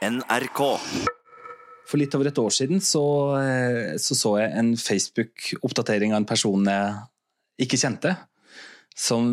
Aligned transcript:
NRK. 0.00 0.60
For 1.90 2.00
litt 2.00 2.14
over 2.16 2.30
et 2.30 2.40
år 2.40 2.52
siden 2.54 2.80
så 2.84 3.04
eh, 3.40 3.96
så, 4.00 4.16
så 4.16 4.36
jeg 4.40 4.52
en 4.56 4.74
Facebook-oppdatering 4.78 6.14
av 6.14 6.22
en 6.22 6.28
person 6.28 6.68
jeg 6.70 7.66
ikke 7.66 7.80
kjente. 7.80 8.14
Som 8.96 9.32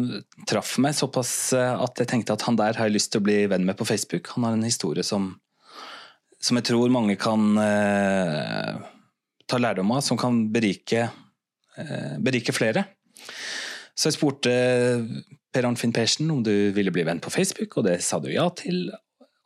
traff 0.50 0.76
meg 0.84 0.98
såpass 0.98 1.32
eh, 1.56 1.84
at 1.86 2.02
jeg 2.02 2.12
tenkte 2.12 2.36
at 2.36 2.46
han 2.48 2.60
der 2.60 2.78
har 2.78 2.90
jeg 2.90 2.98
lyst 2.98 3.14
til 3.14 3.24
å 3.24 3.28
bli 3.28 3.40
venn 3.52 3.66
med 3.68 3.80
på 3.80 3.88
Facebook. 3.88 4.34
Han 4.36 4.48
har 4.48 4.58
en 4.58 4.68
historie 4.68 5.06
som, 5.06 5.32
som 6.42 6.60
jeg 6.60 6.68
tror 6.72 6.94
mange 6.94 7.16
kan 7.22 7.48
eh, 7.62 8.76
ta 9.48 9.62
lærdom 9.62 9.96
av, 9.96 10.04
som 10.04 10.20
kan 10.20 10.46
berike, 10.54 11.08
eh, 11.78 12.14
berike 12.20 12.56
flere. 12.56 12.84
Så 13.98 14.12
jeg 14.12 14.18
spurte 14.20 14.52
Per 15.54 15.66
Arnfinn 15.66 15.96
Persen 15.96 16.30
om 16.30 16.44
du 16.46 16.70
ville 16.76 16.92
bli 16.94 17.06
venn 17.08 17.22
på 17.24 17.34
Facebook, 17.34 17.80
og 17.80 17.88
det 17.88 18.02
sa 18.06 18.20
du 18.22 18.28
ja 18.30 18.46
til. 18.54 18.90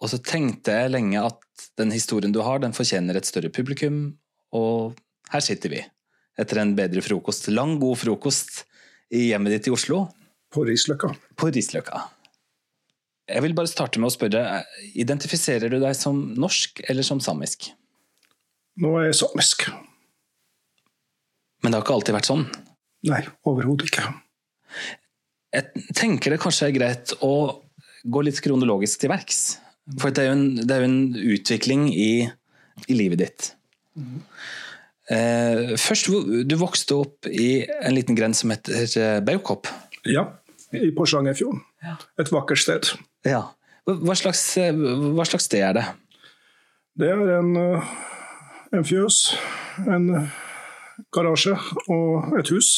Og 0.01 0.09
så 0.09 0.17
tenkte 0.25 0.73
jeg 0.73 0.93
lenge 0.95 1.21
at 1.21 1.67
den 1.77 1.93
historien 1.93 2.33
du 2.33 2.41
har, 2.45 2.61
den 2.61 2.73
fortjener 2.73 3.17
et 3.17 3.27
større 3.29 3.51
publikum, 3.53 4.15
og 4.51 4.97
her 5.31 5.43
sitter 5.45 5.71
vi. 5.73 5.83
Etter 6.41 6.61
en 6.61 6.73
bedre 6.75 7.03
frokost. 7.05 7.51
Lang, 7.53 7.77
god 7.79 7.99
frokost 8.01 8.63
i 9.13 9.27
hjemmet 9.29 9.57
ditt 9.57 9.69
i 9.69 9.75
Oslo. 9.75 10.07
På 10.51 10.65
Risløkka. 10.67 11.11
På 11.37 11.51
Risløkka. 11.53 12.01
Jeg 13.31 13.45
vil 13.45 13.53
bare 13.55 13.69
starte 13.69 14.01
med 14.01 14.09
å 14.09 14.15
spørre, 14.15 14.41
identifiserer 14.99 15.71
du 15.71 15.77
deg 15.79 15.95
som 15.95 16.17
norsk 16.39 16.81
eller 16.89 17.05
som 17.05 17.21
samisk? 17.23 17.69
Nå 18.81 18.95
er 18.99 19.11
jeg 19.11 19.19
samisk. 19.21 19.69
Men 21.61 21.71
det 21.71 21.77
har 21.77 21.85
ikke 21.85 21.95
alltid 21.99 22.17
vært 22.17 22.31
sånn? 22.31 22.45
Nei, 23.07 23.21
overhodet 23.47 23.91
ikke. 23.91 24.07
Jeg 25.51 25.85
tenker 25.97 26.33
det 26.33 26.41
kanskje 26.41 26.69
er 26.69 26.75
greit 26.75 27.13
å 27.23 27.33
gå 28.01 28.23
litt 28.25 28.39
kronologisk 28.43 29.03
til 29.03 29.11
verks. 29.13 29.59
For 29.99 30.13
det 30.13 30.23
er 30.23 30.29
jo 30.29 30.35
en, 30.37 30.45
det 30.61 30.75
er 30.75 30.83
jo 30.83 30.89
en 30.89 31.01
utvikling 31.35 31.87
i, 31.89 32.11
i, 32.87 32.93
livet 32.93 33.23
ditt. 33.23 33.47
Eh, 35.11 35.73
først, 35.81 36.11
du 36.47 36.55
vokste 36.59 36.99
opp 37.01 37.27
i 37.27 37.65
en 37.81 37.95
liten 37.97 38.17
grend 38.17 38.37
som 38.37 38.53
heter 38.53 39.23
Baukopp? 39.25 39.67
Ja, 40.07 40.27
i 40.71 40.91
Porsangerfjorden. 40.95 41.63
Ja. 41.83 41.97
Et 42.21 42.31
vakkert 42.31 42.61
sted. 42.61 42.93
Ja. 43.27 43.49
Hva 43.89 44.15
slags, 44.15 44.43
eh, 44.61 44.71
hva 44.71 45.25
slags 45.27 45.49
sted 45.49 45.65
er 45.65 45.73
det? 45.79 45.85
Det 47.01 47.09
er 47.09 47.39
en, 47.39 47.55
eh, 47.57 47.91
en 48.73 48.85
fjøs, 48.85 49.35
en 49.87 50.29
garasje 51.11 51.57
og 51.89 52.37
et 52.39 52.49
hus. 52.53 52.69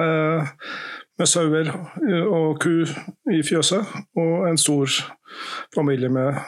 Eh, 0.00 0.48
med 1.20 1.28
sauer 1.28 1.68
og 2.32 2.60
ku 2.62 2.82
i 3.32 3.42
fjøset, 3.44 3.86
og 4.16 4.48
en 4.48 4.58
stor 4.60 4.88
familie 5.74 6.08
med 6.12 6.38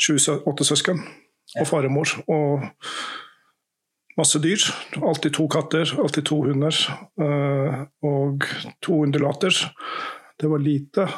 sju-åtte 0.00 0.66
søsken 0.66 1.00
og 1.60 1.68
far 1.68 1.86
og 1.86 1.94
mor. 1.94 2.10
Og 2.28 2.64
masse 4.18 4.38
dyr. 4.38 4.62
Alltid 5.02 5.34
to 5.34 5.48
katter, 5.50 5.90
alltid 5.98 6.26
to 6.28 6.40
hunder 6.46 6.76
og 8.04 8.46
to 8.82 9.00
undulater. 9.06 9.54
Det 10.38 10.50
var 10.50 10.58
lite, 10.58 11.08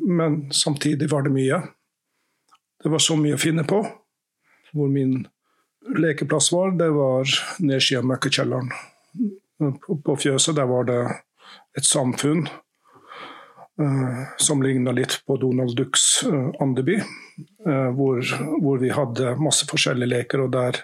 men 0.00 0.52
samtidig 0.52 1.10
var 1.12 1.24
det 1.24 1.32
mye. 1.32 1.62
Det 2.84 2.92
var 2.92 3.00
så 3.00 3.16
mye 3.16 3.36
å 3.36 3.40
finne 3.40 3.64
på. 3.64 3.80
Hvor 4.74 4.88
min 4.92 5.22
lekeplass 5.96 6.50
var, 6.52 6.74
det 6.76 6.90
var 6.92 7.28
nedsida 7.64 8.02
av 8.02 8.08
møkkekjelleren. 8.10 8.72
På 10.04 10.16
fjøset 10.20 10.56
der 10.58 10.68
var 10.68 10.88
det 10.88 11.00
et 11.78 11.86
samfunn 11.86 12.46
uh, 13.80 14.22
som 14.38 14.62
ligna 14.62 14.94
litt 14.94 15.20
på 15.26 15.36
Donald 15.42 15.76
Ducks 15.76 16.22
uh, 16.26 16.50
Andeby. 16.62 17.00
Uh, 17.66 17.90
hvor, 17.96 18.22
hvor, 18.62 18.78
vi 18.78 18.92
hadde 18.94 19.36
masse 19.42 19.66
forskjellige 19.70 20.12
leker, 20.12 20.44
og 20.44 20.54
der 20.54 20.82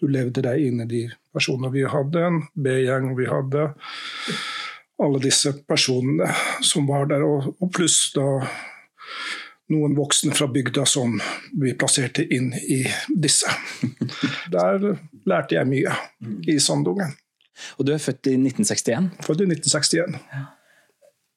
du 0.00 0.08
levde 0.10 0.44
deg 0.44 0.66
inn 0.66 0.82
i 0.82 0.88
de 0.90 1.04
personene. 1.34 1.72
Vi 1.74 1.86
hadde 1.88 2.26
en 2.26 2.42
B-gjeng, 2.54 3.12
vi 3.18 3.28
hadde 3.30 3.70
alle 5.02 5.22
disse 5.22 5.54
personene 5.66 6.28
som 6.62 6.86
var 6.90 7.08
der, 7.10 7.24
og, 7.26 7.54
og 7.58 7.72
pluss 7.74 8.12
da 8.14 8.26
noen 9.72 9.94
voksne 9.96 10.34
fra 10.36 10.48
bygda 10.52 10.84
som 10.88 11.16
vi 11.60 11.72
plasserte 11.78 12.24
inn 12.34 12.50
i 12.52 12.82
disse. 13.08 13.50
Der 14.54 14.84
lærte 15.28 15.56
jeg 15.56 15.68
mye 15.70 15.96
i 16.50 16.58
Sandungen. 16.60 17.14
Og 17.78 17.86
du 17.86 17.92
er 17.94 18.02
født 18.02 18.30
i 18.30 18.36
1961? 18.38 19.12
Født 19.26 19.44
i 19.44 19.48
1961. 19.50 20.18
Ja. 20.32 20.42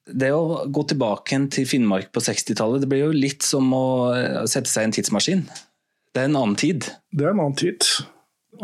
Det 0.06 0.28
å 0.30 0.66
gå 0.70 0.84
tilbake 0.86 1.38
til 1.50 1.66
Finnmark 1.66 2.12
på 2.14 2.22
60-tallet, 2.22 2.84
det 2.84 2.90
blir 2.90 3.08
jo 3.08 3.14
litt 3.14 3.42
som 3.42 3.72
å 3.74 3.86
eh, 4.14 4.44
sette 4.50 4.70
seg 4.70 4.86
i 4.86 4.90
en 4.90 4.94
tidsmaskin. 4.94 5.42
Det 6.14 6.22
er 6.22 6.30
en 6.30 6.38
annen 6.38 6.58
tid? 6.58 6.86
Det 7.10 7.26
er 7.26 7.34
en 7.34 7.42
annen 7.42 7.58
tid. 7.58 7.88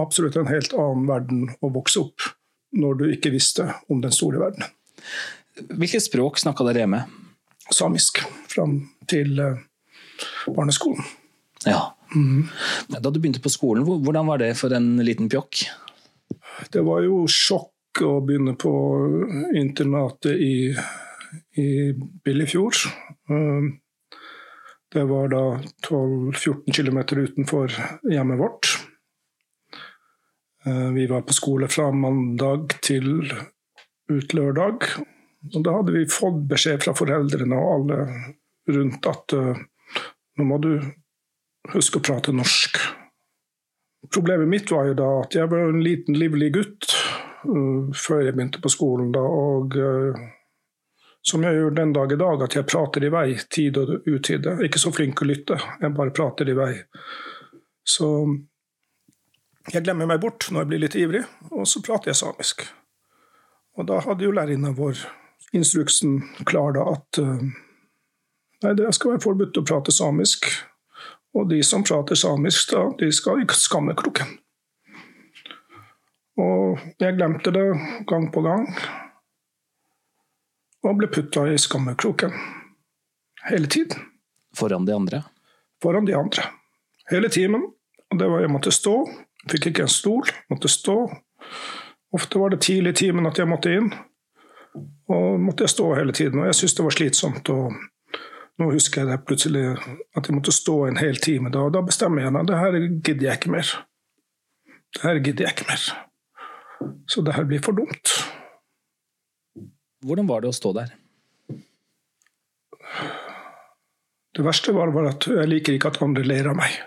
Absolutt 0.00 0.38
en 0.38 0.48
helt 0.48 0.72
annen 0.76 1.08
verden 1.10 1.42
å 1.60 1.72
vokse 1.74 2.00
opp 2.00 2.30
når 2.72 3.00
du 3.00 3.04
ikke 3.10 3.34
visste 3.34 3.66
om 3.92 4.00
den 4.04 4.14
store 4.14 4.40
verden. 4.40 4.70
Hvilket 5.68 6.06
språk 6.06 6.38
snakka 6.40 6.64
dere 6.68 6.84
hjemme? 6.84 7.02
Samisk. 7.74 8.22
Fram 8.52 8.78
til 9.10 9.34
eh, 9.42 9.58
barneskolen. 10.46 11.02
Ja. 11.66 11.92
Mm. 12.14 12.46
Da 12.88 13.10
du 13.10 13.18
begynte 13.18 13.42
på 13.42 13.52
skolen, 13.52 13.84
hvordan 13.84 14.28
var 14.30 14.40
det 14.42 14.54
for 14.60 14.72
en 14.76 14.94
liten 15.04 15.30
pjokk? 15.32 15.66
Det 16.70 16.82
var 16.86 17.02
jo 17.06 17.24
sjokk 17.30 18.02
å 18.04 18.20
begynne 18.24 18.54
på 18.60 18.72
internatet 19.58 20.38
i, 20.40 20.72
i 21.60 21.68
Billefjord. 22.24 22.78
Um, 23.30 23.78
det 24.92 25.04
var 25.08 25.32
da 25.32 25.44
12-14 25.88 26.72
km 26.76 26.98
utenfor 27.00 27.74
hjemmet 28.12 28.40
vårt. 28.40 28.70
Uh, 30.66 30.92
vi 30.92 31.06
var 31.10 31.24
på 31.26 31.36
skole 31.36 31.68
fra 31.72 31.90
mandag 31.92 32.78
til 32.84 33.26
ut 34.12 34.34
lørdag. 34.36 34.88
Og 35.52 35.60
da 35.64 35.78
hadde 35.78 35.96
vi 35.96 36.06
fått 36.10 36.44
beskjed 36.50 36.84
fra 36.84 36.94
foreldrene 36.96 37.58
og 37.58 37.72
alle 37.76 38.00
rundt 38.72 39.08
at 39.10 39.34
uh, 39.34 39.56
nå 40.38 40.48
må 40.48 40.60
du 40.62 40.74
huske 41.72 41.98
å 41.98 42.04
prate 42.04 42.34
norsk. 42.34 42.78
Problemet 44.12 44.48
mitt 44.48 44.70
var 44.70 44.90
jo 44.90 44.94
da 44.98 45.08
at 45.22 45.34
jeg 45.36 45.48
var 45.48 45.70
en 45.70 45.82
liten, 45.84 46.16
livlig 46.18 46.52
gutt 46.52 46.92
uh, 47.48 47.88
før 47.96 48.26
jeg 48.26 48.36
begynte 48.36 48.60
på 48.62 48.72
skolen. 48.72 49.12
da, 49.14 49.22
og 49.22 49.76
uh, 49.76 50.22
Som 51.22 51.46
jeg 51.46 51.56
gjør 51.56 51.76
den 51.76 51.92
dag 51.96 52.12
i 52.12 52.18
dag, 52.20 52.42
at 52.42 52.56
jeg 52.56 52.68
prater 52.68 53.04
i 53.06 53.12
vei 53.12 53.26
tid 53.48 53.78
og 53.78 54.06
utide. 54.06 54.58
Ikke 54.66 54.82
så 54.82 54.92
flink 54.92 55.22
å 55.22 55.28
lytte, 55.28 55.58
jeg 55.80 55.96
bare 55.96 56.14
prater 56.14 56.50
i 56.50 56.56
vei. 56.58 56.72
Så 57.84 58.08
jeg 59.70 59.84
glemmer 59.84 60.10
meg 60.10 60.20
bort 60.20 60.48
når 60.50 60.64
jeg 60.64 60.70
blir 60.70 60.82
litt 60.82 60.98
ivrig, 60.98 61.22
og 61.54 61.66
så 61.70 61.82
prater 61.86 62.10
jeg 62.10 62.18
samisk. 62.18 62.66
Og 63.78 63.86
da 63.88 64.00
hadde 64.04 64.26
jo 64.26 64.34
lærerinna 64.34 64.74
vår 64.76 64.98
instruksen 65.56 66.18
klar 66.48 66.74
da 66.76 66.84
at 66.96 67.20
uh, 67.22 67.44
nei, 68.64 68.74
det 68.76 68.90
skal 68.96 69.14
være 69.14 69.24
forbudt 69.24 69.60
å 69.60 69.64
prate 69.68 69.94
samisk. 69.94 70.50
Og 71.34 71.48
de 71.48 71.62
som 71.64 71.84
prater 71.84 72.18
samisk, 72.18 72.72
da, 72.74 72.86
de 72.98 73.08
skal 73.14 73.42
i 73.42 73.46
skammekroken. 73.56 74.38
Og 76.40 76.80
jeg 77.00 77.16
glemte 77.16 77.52
det 77.52 77.66
gang 78.08 78.28
på 78.32 78.42
gang. 78.44 78.66
Og 80.82 80.98
ble 80.98 81.08
putta 81.12 81.46
i 81.48 81.58
skammekroken. 81.60 82.34
Hele 83.48 83.68
tiden. 83.70 84.08
Foran 84.56 84.86
de 84.86 84.94
andre? 84.94 85.22
Foran 85.82 86.08
de 86.08 86.16
andre. 86.16 86.48
Hele 87.10 87.28
timen. 87.28 87.64
Og 88.12 88.18
det 88.18 88.28
var 88.28 88.44
jeg 88.44 88.52
måtte 88.52 88.72
stå. 88.74 88.96
Fikk 89.50 89.70
ikke 89.70 89.86
en 89.86 89.90
stol, 89.92 90.28
måtte 90.52 90.70
stå. 90.70 90.96
Ofte 92.12 92.38
var 92.38 92.52
det 92.52 92.60
tidlig 92.62 92.92
i 92.92 92.98
timen 93.06 93.26
at 93.26 93.40
jeg 93.40 93.48
måtte 93.48 93.72
inn. 93.72 93.88
Og 95.08 95.40
måtte 95.40 95.64
jeg 95.64 95.72
stå 95.72 95.88
hele 95.96 96.12
tiden. 96.16 96.42
Og 96.42 96.50
jeg 96.50 96.58
syntes 96.60 96.76
det 96.78 96.86
var 96.86 96.96
slitsomt. 96.98 97.48
og 97.48 97.72
nå 98.62 98.70
husker 98.70 99.02
jeg 99.02 99.10
det 99.10 99.24
plutselig 99.26 99.64
at 99.74 100.28
jeg 100.28 100.36
måtte 100.36 100.54
stå 100.54 100.76
en 100.86 101.00
hel 101.00 101.18
time. 101.22 101.50
Da, 101.52 101.66
da 101.74 101.82
bestemmer 101.84 102.22
jeg 102.22 102.34
at 102.38 102.48
det 102.48 102.60
her 102.60 102.78
gidder 102.78 103.26
jeg 103.28 103.40
ikke 103.40 103.54
mer. 103.56 103.74
Det 104.92 105.02
her 105.02 105.20
gidder 105.20 105.48
jeg 105.48 105.56
ikke 105.56 105.68
mer. 105.70 105.84
Så 107.10 107.24
det 107.26 107.34
her 107.34 107.46
blir 107.48 107.62
for 107.64 107.76
dumt. 107.76 108.14
Hvordan 110.06 110.28
var 110.30 110.42
det 110.42 110.50
å 110.50 110.56
stå 110.56 110.72
der? 110.78 110.94
Det 114.32 114.44
verste 114.46 114.72
var, 114.74 114.90
var 114.94 115.10
at 115.10 115.26
jeg 115.28 115.48
liker 115.48 115.76
ikke 115.76 115.92
at 115.92 116.00
andre 116.04 116.24
ler 116.24 116.48
av 116.50 116.58
meg. 116.58 116.78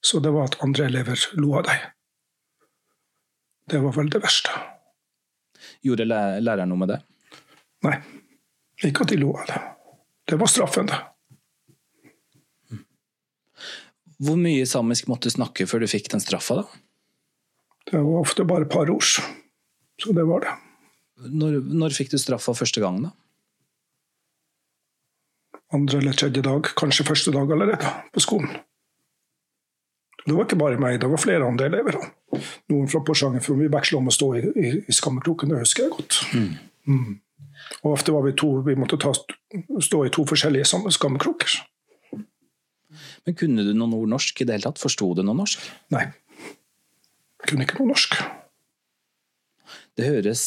Så 0.00 0.22
det 0.24 0.32
var 0.32 0.48
at 0.48 0.60
andre 0.64 0.86
elever 0.88 1.26
lo 1.36 1.52
av 1.60 1.66
deg. 1.68 1.90
Det 3.70 3.80
var 3.82 3.94
vel 3.98 4.08
det 4.10 4.22
verste. 4.22 4.54
Gjorde 5.84 6.08
læreren 6.08 6.72
noe 6.72 6.80
med 6.80 6.94
det? 6.94 6.98
Nei, 7.84 7.98
ikke 8.88 9.04
at 9.04 9.12
de 9.12 9.20
lo 9.20 9.34
av 9.36 9.46
det. 9.50 9.60
Det 10.30 10.38
var 10.38 10.50
straffen, 10.50 10.90
det. 10.90 11.00
Hvor 14.20 14.36
mye 14.36 14.66
samisk 14.68 15.08
måtte 15.08 15.30
du 15.30 15.34
snakke 15.34 15.64
før 15.66 15.82
du 15.82 15.88
fikk 15.90 16.10
den 16.12 16.22
straffa, 16.22 16.60
da? 16.60 16.82
Det 17.90 18.02
var 18.04 18.20
ofte 18.20 18.44
bare 18.46 18.68
et 18.68 18.72
par 18.72 18.90
ord. 18.92 19.08
Så 20.00 20.12
det 20.14 20.26
var 20.28 20.44
det. 20.44 20.52
Når, 21.30 21.56
når 21.66 21.96
fikk 21.96 22.12
du 22.12 22.18
straffa 22.20 22.54
første 22.56 22.82
gang, 22.84 23.00
da? 23.08 23.14
andre 25.72 25.98
eller 25.98 26.12
tredje 26.12 26.42
dag, 26.42 26.66
kanskje 26.76 27.06
første 27.06 27.32
dag 27.34 27.52
allerede, 27.52 27.90
på 28.12 28.22
skolen. 28.22 28.50
Det 30.26 30.34
var 30.34 30.44
ikke 30.44 30.58
bare 30.60 30.78
meg, 30.80 30.98
det 31.00 31.08
var 31.10 31.22
flere 31.22 31.46
andre 31.46 31.70
elever. 31.70 31.96
Noen 32.70 32.90
fra 32.90 33.00
Porsanger, 33.06 33.42
for 33.44 33.58
vi 33.58 33.70
veksla 33.72 34.00
om 34.00 34.10
å 34.10 34.14
stå 34.14 34.30
i, 34.36 34.42
i, 34.50 34.72
i 34.82 34.94
skammekroken, 34.94 35.52
det 35.52 35.62
husker 35.62 35.86
jeg 35.86 35.94
godt. 35.94 36.18
Mm. 36.34 36.50
Mm. 36.90 37.14
Og 37.82 37.94
ofte 37.94 38.12
var 38.14 38.24
vi 38.26 38.34
to, 38.38 38.50
vi 38.66 38.76
måtte 38.78 38.98
ta, 39.00 39.12
stå 39.14 40.04
i 40.06 40.12
to 40.14 40.24
forskjellige 40.28 40.68
skamkroker. 40.96 41.60
Men 43.26 43.36
kunne 43.38 43.64
du 43.64 43.72
noen 43.76 43.94
ord 43.96 44.10
norsk 44.10 44.42
i 44.42 44.46
det 44.48 44.56
hele 44.56 44.66
tatt? 44.68 44.80
Forsto 44.82 45.12
du 45.14 45.22
noe 45.24 45.38
norsk? 45.38 45.62
Nei. 45.94 46.08
Jeg 47.40 47.52
kunne 47.52 47.66
ikke 47.66 47.80
noe 47.80 47.92
norsk. 47.92 48.16
Det 49.96 50.08
høres 50.08 50.44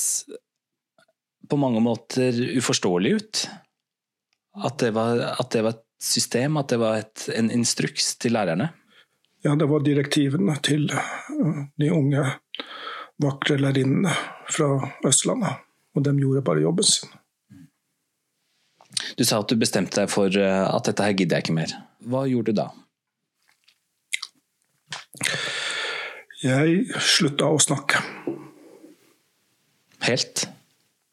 på 1.50 1.60
mange 1.60 1.82
måter 1.84 2.38
uforståelig 2.58 3.16
ut. 3.18 3.44
At 4.64 4.80
det 4.84 4.94
var, 4.94 5.20
at 5.40 5.50
det 5.56 5.64
var 5.66 5.78
et 5.78 5.86
system, 6.04 6.60
at 6.62 6.70
det 6.74 6.80
var 6.82 7.00
et, 7.02 7.28
en 7.34 7.50
instruks 7.54 8.14
til 8.22 8.36
lærerne. 8.38 8.70
Ja, 9.44 9.56
det 9.60 9.68
var 9.68 9.84
direktivene 9.84 10.56
til 10.64 10.86
uh, 10.94 11.66
de 11.80 11.90
unge 11.92 12.24
vakre 13.24 13.58
lærerinnene 13.60 14.14
fra 14.52 14.70
Østlandet. 15.08 15.64
Og 15.94 16.06
de 16.06 16.14
gjorde 16.18 16.42
bare 16.46 16.64
jobben 16.64 16.88
sin. 16.88 17.12
Du 19.18 19.24
sa 19.26 19.40
at 19.42 19.50
du 19.50 19.58
bestemte 19.60 20.00
deg 20.00 20.10
for 20.12 20.30
uh, 20.38 20.70
at 20.70 20.88
dette 20.90 21.06
her 21.06 21.16
gidder 21.18 21.38
jeg 21.38 21.48
ikke 21.48 21.58
mer. 21.58 21.74
Hva 22.10 22.26
gjorde 22.30 22.54
du 22.54 22.62
da? 22.62 22.70
Jeg 26.44 27.00
slutta 27.00 27.48
å 27.48 27.60
snakke. 27.62 28.02
Helt? 30.04 30.48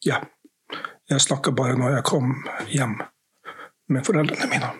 Ja. 0.04 0.18
Jeg 1.10 1.22
snakka 1.22 1.52
bare 1.54 1.76
når 1.78 1.98
jeg 1.98 2.06
kom 2.06 2.32
hjem 2.70 2.96
med 3.90 4.06
foreldrene 4.06 4.48
mine 4.50 4.70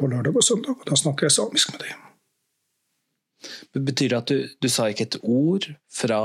på 0.00 0.08
lørdag 0.08 0.36
og 0.36 0.44
søndag. 0.44 0.78
og 0.78 0.86
Da 0.88 0.96
snakka 0.96 1.26
jeg 1.26 1.36
samisk 1.36 1.74
med 1.74 1.84
dem. 1.84 2.06
Betyr 3.84 4.12
det 4.12 4.18
at 4.18 4.32
du, 4.32 4.48
du 4.60 4.68
sa 4.72 4.88
ikke 4.88 5.08
et 5.08 5.20
ord 5.22 5.68
fra 5.92 6.20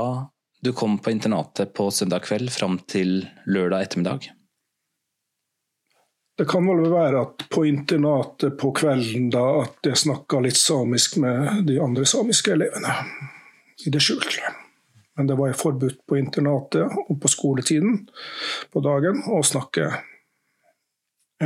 du 0.66 0.72
kom 0.72 0.98
på 0.98 1.10
internatet 1.10 1.74
på 1.74 1.90
søndag 1.90 2.24
kveld 2.26 2.50
fram 2.50 2.80
til 2.90 3.20
lørdag 3.46 3.86
ettermiddag? 3.86 4.24
Det 6.36 6.44
kan 6.50 6.66
vel 6.68 6.90
være 6.90 7.20
at 7.22 7.44
på 7.54 7.62
internatet 7.64 8.58
på 8.60 8.72
kvelden 8.76 9.30
da 9.32 9.44
at 9.62 9.86
jeg 9.86 10.02
snakka 10.02 10.40
litt 10.44 10.58
samisk 10.58 11.16
med 11.22 11.62
de 11.68 11.78
andre 11.80 12.04
samiske 12.04 12.52
elevene. 12.52 12.92
I 13.86 13.92
det 13.94 14.02
skjulte. 14.02 14.50
Men 15.16 15.30
det 15.30 15.36
var 15.38 15.54
forbudt 15.56 16.02
på 16.08 16.18
internatet 16.18 16.98
og 17.06 17.14
på 17.22 17.30
skoletiden 17.30 18.02
på 18.72 18.82
dagen 18.84 19.22
å 19.32 19.38
snakke 19.46 19.86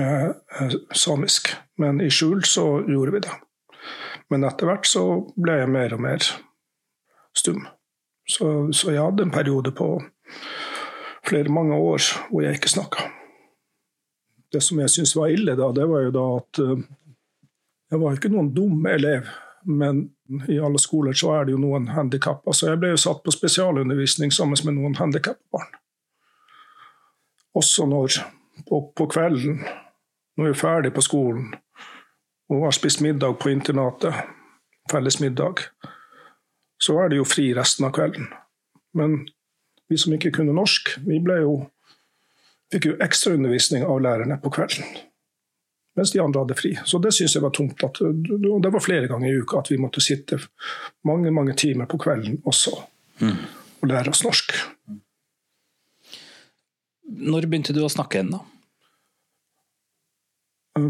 eh, 0.00 0.30
eh, 0.30 0.78
samisk. 0.96 1.52
Men 1.78 2.00
i 2.00 2.08
skjul 2.10 2.40
så 2.48 2.64
gjorde 2.88 3.14
vi 3.18 3.22
det. 3.28 3.36
Men 4.32 4.48
etter 4.48 4.70
hvert 4.70 4.88
så 4.88 5.04
ble 5.36 5.60
jeg 5.60 5.70
mer 5.76 5.94
og 5.94 6.02
mer 6.08 6.24
stum. 7.36 7.62
Så, 8.30 8.46
så 8.76 8.92
jeg 8.94 9.02
hadde 9.02 9.26
en 9.26 9.34
periode 9.34 9.72
på 9.74 9.96
flere 11.26 11.50
mange 11.52 11.74
år 11.74 12.04
hvor 12.28 12.44
jeg 12.44 12.58
ikke 12.58 12.70
snakka. 12.70 13.08
Det 14.52 14.62
som 14.62 14.78
jeg 14.82 14.90
syntes 14.90 15.16
var 15.18 15.30
ille 15.34 15.54
da, 15.58 15.70
det 15.74 15.86
var 15.90 16.06
jo 16.06 16.12
da 16.14 16.24
at 16.38 16.60
uh, 16.62 16.78
jeg 17.90 18.00
var 18.02 18.16
ikke 18.16 18.30
noen 18.30 18.52
dum 18.54 18.86
elev. 18.86 19.28
Men 19.66 20.06
i 20.48 20.56
alle 20.62 20.78
skoler 20.80 21.12
så 21.12 21.34
er 21.36 21.44
det 21.44 21.52
jo 21.52 21.60
noen 21.60 21.90
handikappa, 21.92 22.54
så 22.56 22.70
jeg 22.70 22.80
ble 22.80 22.94
jo 22.94 23.00
satt 23.02 23.18
på 23.20 23.34
spesialundervisning 23.34 24.32
sammen 24.32 24.56
med 24.64 24.78
noen 24.78 24.94
handikapbarn. 24.96 25.74
Også 27.58 27.84
når 27.90 28.22
på, 28.68 28.80
på 28.96 29.06
kvelden, 29.10 29.58
når 30.38 30.46
vi 30.46 30.54
er 30.54 30.60
ferdig 30.62 30.94
på 30.96 31.04
skolen 31.04 31.50
og 32.50 32.64
har 32.64 32.74
spist 32.74 33.02
middag 33.04 33.36
på 33.42 33.50
internatet, 33.52 34.14
felles 34.90 35.20
middag, 35.20 35.60
så 36.80 36.96
var 36.96 37.10
det 37.10 37.20
jo 37.20 37.28
fri 37.28 37.50
resten 37.54 37.86
av 37.86 37.92
kvelden. 37.96 38.30
Men 38.96 39.28
vi 39.90 39.98
som 39.98 40.14
ikke 40.14 40.32
kunne 40.34 40.56
norsk, 40.56 40.94
vi 41.04 41.20
jo 41.20 41.54
fikk 42.70 42.86
jo 42.86 42.98
ekstraundervisning 43.02 43.84
av 43.84 44.00
lærerne 44.02 44.38
på 44.40 44.52
kvelden. 44.54 44.86
Mens 45.98 46.12
de 46.14 46.20
andre 46.22 46.44
hadde 46.44 46.56
fri. 46.56 46.70
Så 46.86 47.00
det 47.02 47.12
syns 47.12 47.34
jeg 47.34 47.42
var 47.42 47.52
tungt. 47.54 47.82
At, 47.84 47.98
det 48.00 48.72
var 48.72 48.84
flere 48.84 49.10
ganger 49.10 49.28
i 49.28 49.40
uka 49.42 49.58
at 49.60 49.70
vi 49.72 49.80
måtte 49.82 50.00
sitte 50.00 50.38
mange 51.04 51.32
mange 51.34 51.56
timer 51.58 51.90
på 51.90 51.98
kvelden 52.00 52.38
også 52.46 52.76
mm. 53.20 53.40
og 53.82 53.90
lære 53.90 54.14
oss 54.14 54.22
norsk. 54.24 54.54
Når 57.10 57.48
begynte 57.50 57.74
du 57.74 57.82
å 57.82 57.90
snakke 57.90 58.20
igjen, 58.20 58.36
da? 58.38 58.40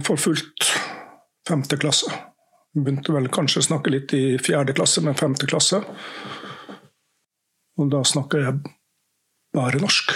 For 0.04 0.20
fullt 0.20 0.69
femte 1.48 1.81
klasse. 1.81 2.12
Begynte 2.70 3.11
vel 3.11 3.26
kanskje 3.34 3.62
å 3.62 3.67
snakke 3.67 3.90
litt 3.90 4.12
i 4.14 4.38
fjerde 4.38 4.75
klasse, 4.76 5.02
men 5.02 5.19
femte 5.19 5.49
klasse. 5.50 5.81
Og 7.81 7.88
da 7.90 8.05
snakker 8.06 8.44
jeg 8.44 8.61
bare 9.56 9.81
norsk. 9.82 10.12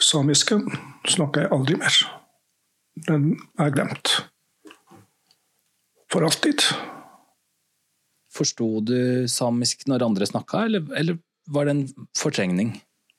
Samisken 0.00 0.68
snakker 1.10 1.44
jeg 1.44 1.52
aldri 1.56 1.78
mer. 1.80 1.98
Den 3.08 3.32
er 3.58 3.72
glemt. 3.74 4.12
For 6.10 6.26
alltid. 6.26 6.62
Forsto 8.30 8.68
du 8.86 9.26
samisk 9.30 9.86
når 9.90 10.06
andre 10.06 10.30
snakka, 10.30 10.64
eller, 10.68 10.86
eller, 10.96 11.18
var 11.50 11.66
det 11.66 11.74
en 11.74 12.08
fortrengning? 12.18 12.76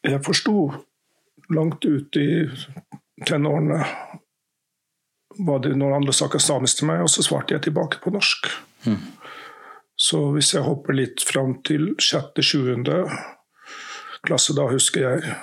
Jeg 0.08 0.24
forsto 0.24 0.70
langt 1.52 1.84
ut 1.84 2.16
i 2.16 2.48
tenårene 3.28 3.82
hva 5.40 5.58
det 5.64 5.74
noen 5.78 6.00
andre 6.00 6.16
snakka 6.16 6.42
samisk 6.42 6.82
til 6.82 6.90
meg, 6.92 7.04
og 7.06 7.12
så 7.12 7.24
svarte 7.26 7.56
jeg 7.56 7.66
tilbake 7.68 8.02
på 8.04 8.14
norsk. 8.14 8.50
Mm. 8.88 9.00
Så 10.02 10.20
hvis 10.36 10.54
jeg 10.56 10.66
hopper 10.66 10.98
litt 10.98 11.22
fram 11.26 11.60
til 11.68 11.92
sjette-sjuende 12.02 13.04
klasse, 14.26 14.56
da 14.58 14.66
husker 14.72 15.06
jeg 15.06 15.36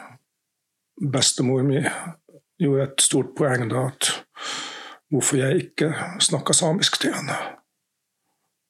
bestemor 0.99 1.62
mi 1.67 1.82
gjorde 2.58 2.88
et 2.88 3.05
stort 3.05 3.37
poeng 3.38 3.69
da 3.70 3.87
at 3.93 4.11
hvorfor 5.12 5.38
jeg 5.38 5.69
ikke 5.69 5.93
snakka 6.25 6.56
samisk 6.56 6.99
til 7.00 7.14
henne. 7.14 7.37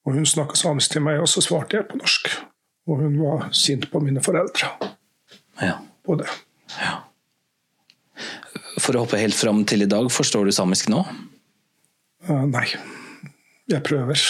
Og 0.06 0.14
hun 0.16 0.28
snakka 0.28 0.56
samisk 0.56 0.92
til 0.92 1.04
meg, 1.04 1.20
og 1.20 1.28
så 1.28 1.42
svarte 1.44 1.76
jeg 1.76 1.88
på 1.88 1.98
norsk. 2.00 2.30
Og 2.88 3.02
hun 3.02 3.18
var 3.20 3.48
sint 3.56 3.88
på 3.92 4.00
mine 4.00 4.22
foreldre 4.24 4.70
ja. 5.60 5.74
på 6.04 6.16
det. 6.20 6.28
Ja. 6.78 7.07
For 8.88 8.96
å 8.96 9.02
hoppe 9.04 9.18
helt 9.20 9.36
fram 9.36 9.66
til 9.68 9.84
i 9.84 9.90
dag, 9.90 10.06
forstår 10.08 10.48
du 10.48 10.54
samisk 10.56 10.88
nå? 10.88 11.02
Uh, 12.24 12.46
nei. 12.48 12.64
Jeg 13.68 13.84
prøver. 13.84 14.22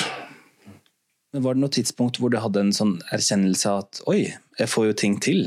Men 1.30 1.44
Var 1.44 1.54
det 1.54 1.62
noe 1.62 1.74
tidspunkt 1.76 2.18
hvor 2.18 2.32
du 2.34 2.40
hadde 2.42 2.64
en 2.64 2.72
sånn 2.74 2.96
erkjennelse 3.14 3.70
av 3.70 3.84
at 3.84 4.00
oi, 4.10 4.32
jeg 4.58 4.70
får 4.72 4.88
jo 4.88 4.96
ting 4.98 5.14
til? 5.22 5.44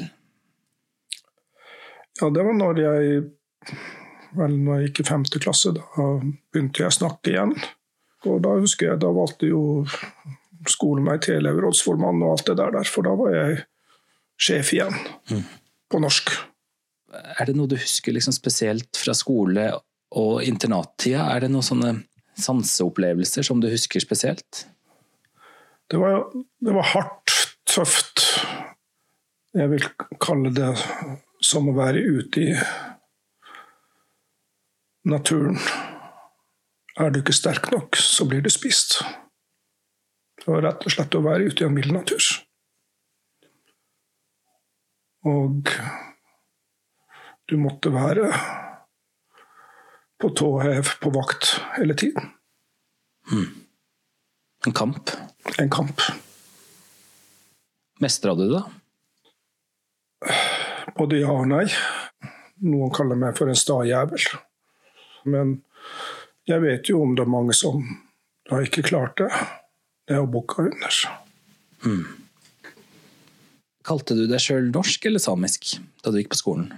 Ja, 2.21 2.29
det 2.31 2.45
var 2.47 2.55
når 2.55 2.79
jeg 2.79 3.25
vel 4.39 4.55
når 4.61 4.77
jeg 4.79 4.87
gikk 4.87 5.01
i 5.03 5.07
femte 5.09 5.41
klasse. 5.43 5.73
Da 5.75 6.07
begynte 6.23 6.85
jeg 6.85 6.93
å 6.93 6.97
snakke 7.01 7.33
igjen. 7.33 7.51
Og 8.31 8.39
da 8.45 8.53
husker 8.61 8.93
jeg, 8.93 9.01
da 9.03 9.11
valgte 9.11 9.49
jo 9.51 9.83
skolen 10.71 11.03
meg 11.09 11.25
til 11.25 11.41
elevrådsformann 11.41 12.23
og 12.23 12.37
alt 12.37 12.47
det 12.47 12.55
der, 12.61 12.79
for 12.87 13.03
da 13.03 13.17
var 13.19 13.35
jeg 13.35 13.59
sjef 14.39 14.71
igjen. 14.77 14.95
Mm. 15.33 15.43
På 15.91 15.99
norsk. 15.99 16.31
Er 17.11 17.47
det 17.49 17.55
noe 17.57 17.69
du 17.69 17.77
husker 17.79 18.15
liksom 18.15 18.35
spesielt 18.35 18.95
fra 18.99 19.15
skole 19.17 19.67
og 20.15 20.43
internattida? 20.47 21.27
Er 21.33 21.45
det 21.45 21.51
noen 21.51 21.65
sånne 21.65 21.93
sanseopplevelser 22.39 23.45
som 23.45 23.61
du 23.63 23.69
husker 23.71 24.03
spesielt? 24.03 24.65
Det 25.91 25.99
var, 25.99 26.23
det 26.63 26.75
var 26.75 26.87
hardt, 26.93 27.35
tøft. 27.67 28.23
Jeg 29.55 29.67
vil 29.73 29.83
kalle 30.23 30.53
det 30.55 30.71
som 31.43 31.67
å 31.67 31.75
være 31.75 31.99
ute 31.99 32.45
i 32.45 32.53
naturen. 35.11 35.59
Er 36.99 37.11
du 37.11 37.19
ikke 37.21 37.35
sterk 37.35 37.71
nok, 37.73 37.99
så 37.99 38.27
blir 38.29 38.43
du 38.43 38.51
spist. 38.53 39.01
Det 40.41 40.47
var 40.47 40.63
rett 40.65 40.85
og 40.85 40.95
slett 40.95 41.15
å 41.17 41.23
være 41.25 41.51
ute 41.51 41.63
i 41.63 41.67
en 41.67 41.75
mild 41.75 41.91
natur. 41.93 42.23
Og 45.27 45.69
du 47.51 47.57
måtte 47.59 47.91
være 47.91 48.29
på 50.21 50.29
tå 50.39 50.51
hev 50.63 50.87
på 51.01 51.09
vakt 51.11 51.57
hele 51.75 51.95
tiden. 51.99 52.29
Mm. 53.31 53.49
En 54.65 54.75
kamp? 54.77 55.09
En 55.59 55.69
kamp. 55.69 56.01
Mestra 57.99 58.35
du 58.39 58.45
det? 58.53 58.61
Både 60.95 61.19
ja 61.19 61.33
og 61.33 61.49
nei. 61.49 61.65
Noen 62.61 62.93
kaller 62.93 63.19
meg 63.19 63.35
for 63.35 63.51
en 63.51 63.59
sta 63.59 63.81
jævel. 63.87 64.23
Men 65.27 65.57
jeg 66.47 66.63
vet 66.63 66.91
jo 66.93 67.01
om 67.03 67.17
det 67.17 67.25
er 67.25 67.33
mange 67.33 67.57
som 67.57 67.83
har 68.51 68.63
ikke 68.63 68.85
klart 68.85 69.17
det. 69.19 69.27
Det 70.07 70.15
er 70.15 70.23
å 70.23 70.29
bukke 70.29 70.69
under. 70.69 71.01
Mm. 71.83 72.05
Kalte 73.87 74.15
du 74.15 74.23
deg 74.29 74.39
sjøl 74.39 74.71
norsk 74.71 75.09
eller 75.09 75.19
samisk 75.19 75.73
da 76.05 76.13
du 76.13 76.21
gikk 76.21 76.31
på 76.35 76.41
skolen? 76.45 76.71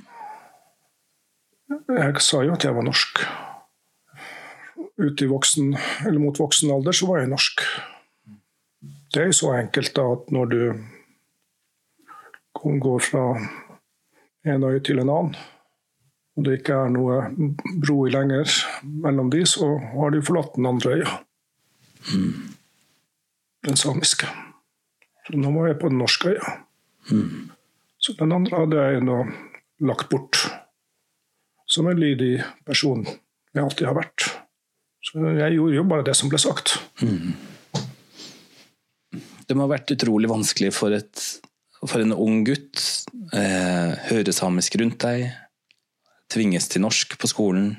Jeg 1.94 2.22
sa 2.22 2.44
jo 2.44 2.54
at 2.56 2.64
jeg 2.66 2.76
var 2.76 2.86
norsk. 2.88 3.26
ut 4.98 5.22
i 5.22 5.26
voksen, 5.26 5.74
eller 6.06 6.20
mot 6.22 6.40
voksen 6.40 6.72
alder, 6.72 6.94
så 6.94 7.08
var 7.10 7.24
jeg 7.24 7.32
norsk. 7.32 7.64
Det 9.14 9.22
er 9.22 9.32
jo 9.32 9.38
så 9.38 9.54
enkelt 9.58 9.94
da 9.96 10.06
at 10.14 10.30
når 10.34 10.46
du 10.52 10.62
går 12.62 13.00
fra 13.02 13.24
en 14.46 14.64
øy 14.64 14.80
til 14.86 15.02
en 15.02 15.10
annen, 15.10 15.36
og 16.38 16.46
det 16.46 16.60
ikke 16.60 16.78
er 16.78 16.94
noe 16.94 17.20
bro 17.82 18.06
lenger 18.10 18.50
mellom 18.84 19.30
de, 19.34 19.44
så 19.46 19.76
har 19.94 20.14
de 20.14 20.22
forlatt 20.26 20.56
den 20.58 20.70
andre 20.70 20.96
øya. 20.98 21.12
Mm. 22.14 22.54
Den 23.66 23.78
samiske. 23.78 24.30
Så 25.28 25.38
nå 25.40 25.52
var 25.58 25.70
jeg 25.70 25.80
på 25.82 25.90
den 25.90 26.02
norske 26.02 26.34
øya. 26.34 26.56
Mm. 27.12 27.52
Så 27.98 28.16
den 28.20 28.34
andre 28.36 28.64
hadde 28.64 28.82
jeg 28.82 29.06
nå 29.06 29.20
lagt 29.88 30.10
bort. 30.10 30.42
Som 31.74 31.90
en 31.90 31.98
lydig 31.98 32.36
person 32.68 33.02
jeg 33.54 33.64
alltid 33.64 33.88
har 33.90 33.98
vært. 33.98 34.28
Så 35.04 35.22
jeg 35.38 35.58
gjorde 35.58 35.78
jo 35.78 35.86
bare 35.90 36.06
det 36.08 36.16
som 36.18 36.30
ble 36.32 36.40
sagt. 36.42 36.76
Mm. 37.02 37.34
Det 39.44 39.56
må 39.58 39.66
ha 39.66 39.74
vært 39.74 39.94
utrolig 39.94 40.30
vanskelig 40.32 40.72
for, 40.76 40.94
et, 40.96 41.24
for 41.84 42.04
en 42.04 42.16
ung 42.16 42.44
gutt. 42.48 42.82
Eh, 43.36 43.92
høre 44.10 44.34
samisk 44.36 44.78
rundt 44.80 45.02
deg, 45.04 45.28
tvinges 46.34 46.70
til 46.72 46.86
norsk 46.86 47.18
på 47.20 47.30
skolen. 47.30 47.74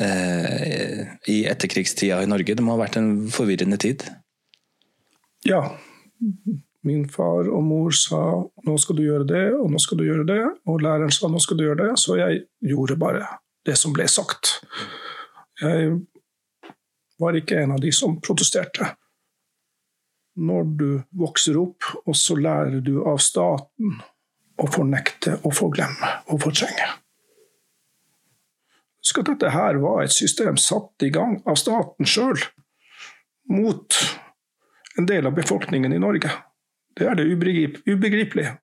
Eh, 0.00 1.02
I 1.32 1.38
etterkrigstida 1.50 2.22
i 2.22 2.30
Norge. 2.30 2.54
Det 2.56 2.64
må 2.64 2.76
ha 2.76 2.84
vært 2.84 3.00
en 3.00 3.12
forvirrende 3.34 3.80
tid? 3.80 4.06
Ja. 5.48 5.64
Min 6.86 7.04
far 7.12 7.48
og 7.52 7.64
mor 7.66 7.92
sa 7.92 8.20
nå 8.64 8.76
skal 8.80 8.96
du 8.96 9.02
gjøre 9.04 9.26
det, 9.28 9.46
og 9.52 9.68
nå 9.72 9.80
skal 9.82 10.00
du 10.00 10.06
gjøre 10.06 10.24
det. 10.28 10.42
Og 10.70 10.80
læreren 10.80 11.12
sa 11.12 11.28
nå 11.28 11.40
skal 11.42 11.60
du 11.60 11.66
gjøre 11.66 11.82
det. 11.82 11.90
Så 12.00 12.16
jeg 12.20 12.44
gjorde 12.64 12.96
bare 13.00 13.26
det 13.68 13.76
som 13.76 13.92
ble 13.96 14.06
sagt. 14.08 14.60
Jeg 15.60 15.98
var 17.20 17.36
ikke 17.36 17.60
en 17.60 17.76
av 17.76 17.82
de 17.84 17.92
som 17.92 18.16
protesterte. 18.24 18.94
Når 20.40 20.72
du 20.80 20.88
vokser 21.20 21.58
opp, 21.60 21.84
og 22.06 22.16
så 22.16 22.38
lærer 22.38 22.80
du 22.80 23.02
av 23.04 23.20
staten 23.20 23.98
å 24.60 24.68
fornekte 24.70 25.36
og 25.44 25.52
forglemme 25.56 26.14
og 26.32 26.40
fortrenge. 26.46 26.88
Husk 29.00 29.20
at 29.22 29.30
dette 29.32 29.52
her 29.52 29.80
var 29.80 30.04
et 30.04 30.14
system 30.14 30.58
satt 30.60 31.04
i 31.04 31.12
gang 31.12 31.38
av 31.48 31.56
staten 31.60 32.08
sjøl 32.08 32.40
mot 33.50 33.96
en 35.00 35.08
del 35.08 35.28
av 35.28 35.36
befolkningen 35.36 35.92
i 35.96 36.00
Norge. 36.00 36.30
Det 37.00 37.06
er 37.08 37.16
det 37.16 37.30
ubegripelige. 37.32 38.58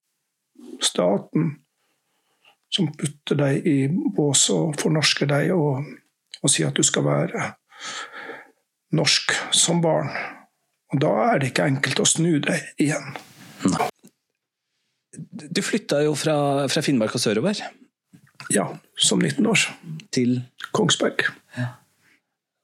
Staten 0.85 1.55
som 2.69 2.91
putter 2.93 3.39
deg 3.39 3.65
i 3.65 3.77
bås 3.89 4.43
og 4.53 4.75
fornorsker 4.77 5.29
deg 5.31 5.53
og, 5.55 5.87
og 6.43 6.51
sier 6.51 6.69
at 6.69 6.77
du 6.77 6.85
skal 6.85 7.07
være 7.07 7.47
norsk 8.97 9.33
som 9.55 9.81
barn. 9.81 10.11
Og 10.93 11.01
da 11.01 11.13
er 11.31 11.41
det 11.41 11.51
ikke 11.51 11.65
enkelt 11.71 12.03
å 12.03 12.07
snu 12.07 12.37
deg 12.43 12.69
igjen. 12.83 13.17
Nei. 13.65 13.89
Du 15.17 15.63
flytta 15.65 16.03
jo 16.05 16.13
fra, 16.13 16.37
fra, 16.69 16.83
Finnmark 16.85 17.15
og 17.17 17.23
sørover? 17.23 17.57
Ja, 18.53 18.67
som 19.01 19.23
19 19.23 19.49
år. 19.49 19.65
Til? 20.13 20.37
Kongsberg. 20.77 21.25
Ja. 21.57 21.71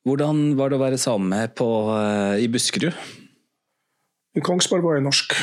Hvordan 0.06 0.54
var 0.60 0.70
det 0.70 0.78
å 0.78 0.84
være 0.84 1.02
same 1.02 1.48
på, 1.58 1.68
uh, 1.90 2.38
i 2.38 2.46
Buskerud? 2.52 2.94
I 4.34 4.42
Kongsberg 4.42 4.84
var 4.84 4.98
jeg 4.98 5.06
norsk. 5.06 5.36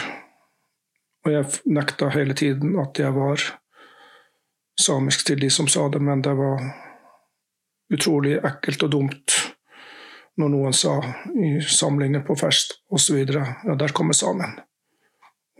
Og 1.27 1.33
jeg 1.33 1.75
nekta 1.77 2.09
hele 2.15 2.35
tiden 2.35 2.79
at 2.81 2.99
jeg 2.99 3.15
var 3.15 3.43
samisk 4.81 5.27
til 5.27 5.41
de 5.43 5.51
som 5.53 5.69
sa 5.69 5.87
det, 5.93 6.01
men 6.03 6.23
det 6.25 6.33
var 6.39 6.63
utrolig 7.93 8.39
ekkelt 8.39 8.87
og 8.87 8.93
dumt 8.95 9.37
når 10.41 10.53
noen 10.55 10.75
sa 10.77 10.95
i 11.37 11.59
samlinger 11.61 12.23
på 12.25 12.37
fest 12.39 12.79
osv. 12.91 13.19
Ja, 13.21 13.75
der 13.77 13.93
kommer 13.93 14.17
samen. 14.17 14.57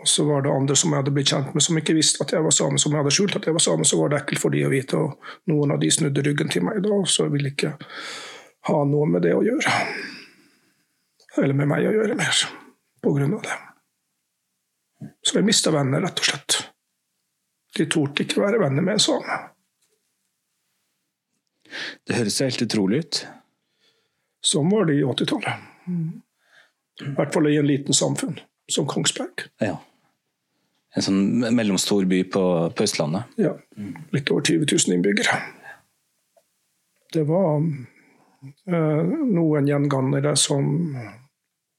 Og 0.01 0.09
så 0.09 0.25
var 0.25 0.43
det 0.43 0.53
andre 0.53 0.77
som 0.77 0.95
jeg 0.95 1.03
hadde 1.03 1.13
blitt 1.13 1.29
kjent 1.29 1.51
med, 1.53 1.63
som 1.63 1.77
ikke 1.77 1.95
visste 1.99 2.25
at 2.25 2.33
jeg 2.33 2.41
var 2.41 2.55
same. 2.57 2.81
Som 2.81 2.95
jeg 2.95 3.03
hadde 3.03 3.13
skjult 3.13 3.37
at 3.37 3.47
jeg 3.47 3.53
var 3.53 3.65
same, 3.65 3.85
så 3.85 3.99
var 4.01 4.09
det 4.11 4.23
ekkelt 4.23 4.41
for 4.41 4.55
de 4.55 4.63
å 4.65 4.73
vite. 4.73 4.97
Og 4.97 5.53
noen 5.53 5.75
av 5.75 5.83
de 5.83 5.91
snudde 5.93 6.25
ryggen 6.25 6.49
til 6.53 6.65
meg 6.65 6.81
da, 6.87 7.03
så 7.05 7.27
jeg 7.27 7.35
ville 7.35 7.53
ikke 7.53 7.75
ha 8.71 8.79
noe 8.89 9.11
med 9.11 9.27
det 9.27 9.35
å 9.37 9.45
gjøre. 9.45 9.75
Eller 11.43 11.59
med 11.59 11.69
meg 11.69 11.91
å 11.91 11.93
gjøre 11.99 12.17
mer, 12.17 12.41
på 13.03 13.13
grunn 13.17 13.35
av 13.39 13.43
det. 13.47 13.59
Så 15.25 15.39
jeg 15.39 15.49
mista 15.49 15.73
venner, 15.73 16.03
rett 16.05 16.21
og 16.21 16.29
slett. 16.29 16.59
De 17.77 17.87
torde 17.91 18.25
ikke 18.25 18.43
være 18.43 18.61
venner 18.61 18.85
med 18.85 18.99
en 18.99 19.05
same. 19.05 19.39
Det 22.07 22.17
høres 22.19 22.41
helt 22.43 22.65
utrolig 22.67 23.05
ut. 23.05 23.21
Sånn 24.45 24.71
var 24.73 24.89
det 24.89 24.99
i 24.99 25.05
80-tallet. 25.07 25.69
I 27.01 27.13
hvert 27.17 27.33
fall 27.35 27.49
i 27.51 27.59
en 27.61 27.69
liten 27.69 27.97
samfunn 27.97 28.41
som 28.71 28.89
Kongsberg. 28.91 29.47
Ja. 29.63 29.79
En 30.97 31.07
sånn 31.07 31.23
mellomstor 31.55 32.05
by 32.11 32.25
på, 32.35 32.43
på 32.75 32.87
Østlandet? 32.87 33.31
Ja. 33.39 33.55
Litt 34.15 34.31
over 34.33 34.43
20 34.43 34.67
000 34.67 34.97
innbyggere. 34.97 35.39
Det 37.15 37.23
var 37.29 37.61
uh, 37.61 39.03
noen 39.31 39.71
gjengangere 39.71 40.35
som, 40.39 40.67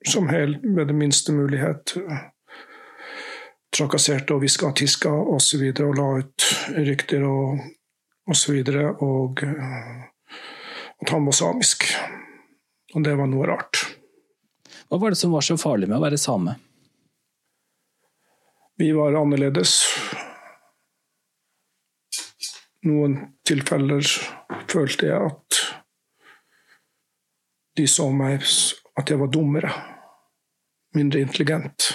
som 0.08 0.30
helt 0.30 0.64
med 0.64 0.88
det 0.88 0.94
minste 0.98 1.34
mulighet 1.36 1.94
trakasserte 3.72 4.36
og 4.36 4.44
hviska 4.44 4.70
og 4.70 4.76
tiska 4.80 5.12
osv. 5.12 5.36
Og, 5.36 5.42
så 5.42 5.60
videre, 5.62 5.90
og 5.90 6.00
la 6.00 6.08
ut 6.22 6.48
rykter 6.88 7.24
og 7.28 7.62
osv. 8.32 8.58
Og, 8.58 9.06
og 9.08 9.44
at 11.02 11.14
han 11.14 11.26
var 11.26 11.38
samisk. 11.38 11.88
Og 12.96 13.06
det 13.06 13.16
var 13.18 13.30
noe 13.32 13.48
rart. 13.48 13.86
Hva 14.92 15.00
var 15.00 15.14
det 15.14 15.22
som 15.22 15.32
var 15.32 15.46
så 15.46 15.56
farlig 15.60 15.88
med 15.88 16.02
å 16.02 16.04
være 16.04 16.20
same? 16.20 16.58
Vi 18.82 18.90
var 18.98 19.16
annerledes. 19.16 19.78
Noen 22.90 23.18
tilfeller 23.48 24.04
følte 24.72 25.12
jeg 25.12 25.30
at 25.30 25.60
de 27.78 27.86
så 27.88 28.10
meg 28.12 28.44
at 29.02 29.12
jeg 29.12 29.20
var 29.22 29.32
dummere, 29.34 29.74
mindre 30.96 31.24
intelligent 31.24 31.92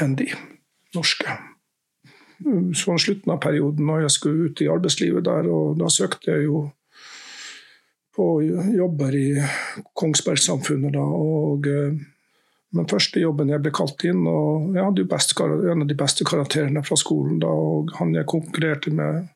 enn 0.00 0.16
de 0.18 0.28
norske. 0.94 1.38
Så 2.74 2.96
slutten 2.98 3.34
av 3.34 3.40
perioden, 3.42 3.84
når 3.86 4.06
jeg 4.06 4.14
skulle 4.16 4.48
ut 4.48 4.62
i 4.64 4.68
arbeidslivet 4.72 5.26
der, 5.26 5.48
og 5.52 5.76
da 5.80 5.90
søkte 5.92 6.32
jeg 6.32 6.46
jo 6.46 6.62
på 8.16 8.28
jobber 8.74 9.14
i 9.16 9.28
Kongsberg-samfunnet. 9.94 10.92
da, 10.96 11.04
og 11.04 11.68
eh, 11.68 12.00
den 12.76 12.88
første 12.90 13.20
jobben 13.20 13.52
jeg 13.52 13.62
ble 13.62 13.72
kalt 13.74 14.04
inn, 14.08 14.24
og 14.26 14.74
jeg 14.74 14.86
hadde 14.86 15.04
jo 15.04 15.70
en 15.72 15.84
av 15.84 15.88
de 15.90 15.98
beste 15.98 16.26
karakterene 16.26 16.82
fra 16.86 16.96
skolen. 16.98 17.38
da, 17.42 17.50
og 17.50 17.92
Han 17.98 18.14
jeg 18.14 18.26
konkurrerte 18.26 18.90
med, 18.90 19.28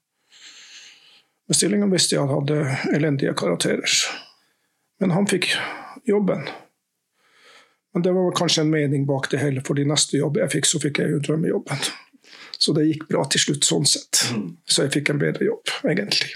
med 1.48 1.56
stillingen, 1.56 1.92
visste 1.92 2.16
jeg 2.16 2.30
hadde 2.30 2.64
elendige 2.94 3.34
karakterer. 3.34 3.98
Men 5.00 5.14
han 5.14 5.26
fikk 5.26 5.50
jobben. 6.04 6.46
Men 7.94 8.02
det 8.02 8.12
var 8.12 8.34
kanskje 8.36 8.64
en 8.64 8.70
mening 8.70 9.06
bak 9.06 9.30
det 9.30 9.38
hele, 9.38 9.62
for 9.66 9.78
de 9.78 9.86
neste 9.86 10.18
jobb 10.18 10.40
jeg 10.40 10.52
fikk, 10.56 10.66
så 10.66 10.80
fikk 10.82 10.98
jeg 11.02 11.14
jo 11.14 11.20
drømmejobben. 11.22 11.84
Så 12.58 12.72
det 12.74 12.88
gikk 12.88 13.06
bra 13.10 13.24
til 13.30 13.42
slutt 13.42 13.66
sånn 13.66 13.86
sett. 13.86 14.24
Mm. 14.34 14.48
Så 14.66 14.86
jeg 14.86 14.94
fikk 14.96 15.12
en 15.12 15.20
bedre 15.22 15.46
jobb, 15.46 15.70
egentlig. 15.86 16.34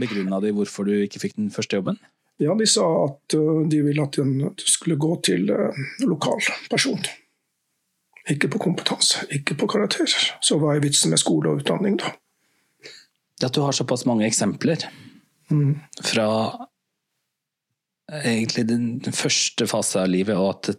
Begrunna 0.00 0.40
de 0.42 0.52
hvorfor 0.56 0.88
du 0.88 0.94
ikke 0.98 1.22
fikk 1.22 1.38
den 1.38 1.52
første 1.54 1.78
jobben? 1.78 2.00
Ja, 2.38 2.54
de 2.54 2.66
sa 2.70 2.84
at 3.06 3.34
de 3.70 3.80
ville 3.82 4.04
at 4.04 4.18
den 4.20 4.52
skulle 4.60 4.98
gå 5.00 5.16
til 5.26 5.48
lokal 6.06 6.44
person. 6.70 7.00
Ikke 8.28 8.50
på 8.52 8.60
kompetanse, 8.62 9.24
ikke 9.32 9.56
på 9.58 9.66
karakterer. 9.70 10.32
Så 10.44 10.58
hva 10.60 10.74
er 10.74 10.84
vitsen 10.84 11.10
med 11.14 11.22
skole 11.22 11.50
og 11.50 11.62
utdanning, 11.62 11.96
da? 11.98 12.12
At 13.42 13.54
du 13.54 13.62
har 13.62 13.74
såpass 13.74 14.04
mange 14.06 14.26
eksempler 14.26 14.84
mm. 15.50 15.72
fra 16.04 16.28
egentlig 18.08 18.66
den 18.68 18.86
første 19.12 19.66
fase 19.68 20.02
av 20.02 20.12
livet, 20.12 20.36
og 20.36 20.54
at 20.56 20.78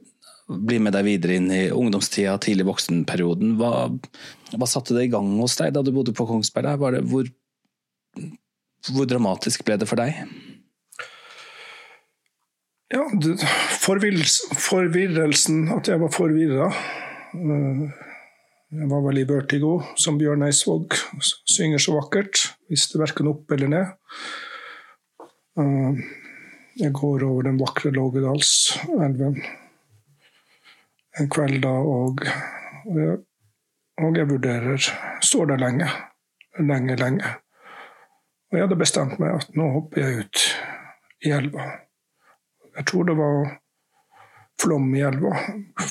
bli 0.49 0.79
med 0.81 0.95
deg 0.95 1.05
videre 1.05 1.37
inn 1.37 1.49
i 1.53 1.63
ungdomstida, 1.69 2.37
tidlig 2.41 2.65
voksenperioden. 2.69 3.55
Hva, 3.59 3.89
hva, 4.55 4.69
satte 4.69 4.95
det 4.97 5.05
i 5.05 5.11
gang 5.13 5.35
hos 5.37 5.59
deg 5.59 5.75
da 5.75 5.83
du 5.85 5.91
bodde 5.93 6.15
på 6.17 6.25
Kongsberg? 6.29 6.79
Det, 6.81 7.03
hvor, 7.11 7.29
hvor, 8.89 9.09
dramatisk 9.09 9.65
ble 9.67 9.77
det 9.81 9.89
for 9.89 10.01
deg? 10.01 10.17
Ja, 12.89 13.03
forvirrelsen, 13.85 15.67
at 15.75 15.91
jeg 15.91 16.01
var 16.01 16.13
forvirra. 16.15 16.71
Eh, 17.37 17.83
jeg 18.79 18.89
var 18.89 19.03
vel 19.05 19.21
i 19.21 19.27
vertigo, 19.29 19.75
som 19.97 20.17
Bjørn 20.17 20.45
Eidsvåg 20.45 20.97
synger 21.49 21.81
så 21.81 21.93
vakkert. 21.99 22.47
Visste 22.69 23.01
verken 23.01 23.29
opp 23.29 23.53
eller 23.53 23.69
ned. 23.69 23.93
Jeg 26.79 26.93
går 26.95 27.23
over 27.27 27.49
den 27.49 27.57
vakre 27.59 27.91
Lågedalselven 27.91 29.41
en 31.19 31.29
kveld 31.29 31.61
da, 31.63 31.71
og, 31.71 32.23
og 33.99 34.17
jeg 34.17 34.29
vurderer 34.29 34.89
Står 35.25 35.51
der 35.51 35.59
lenge. 35.59 35.87
Lenge, 36.59 36.95
lenge. 36.95 37.35
Og 38.49 38.57
jeg 38.57 38.65
hadde 38.65 38.79
bestemt 38.79 39.19
meg 39.21 39.35
at 39.35 39.55
nå 39.57 39.67
hopper 39.75 40.01
jeg 40.01 40.23
ut 40.23 40.43
i 41.27 41.33
elva. 41.35 41.65
Jeg 42.79 42.87
tror 42.89 43.09
det 43.09 43.15
var 43.19 43.49
flom 44.59 44.87
i 44.95 45.03
elva. 45.05 45.35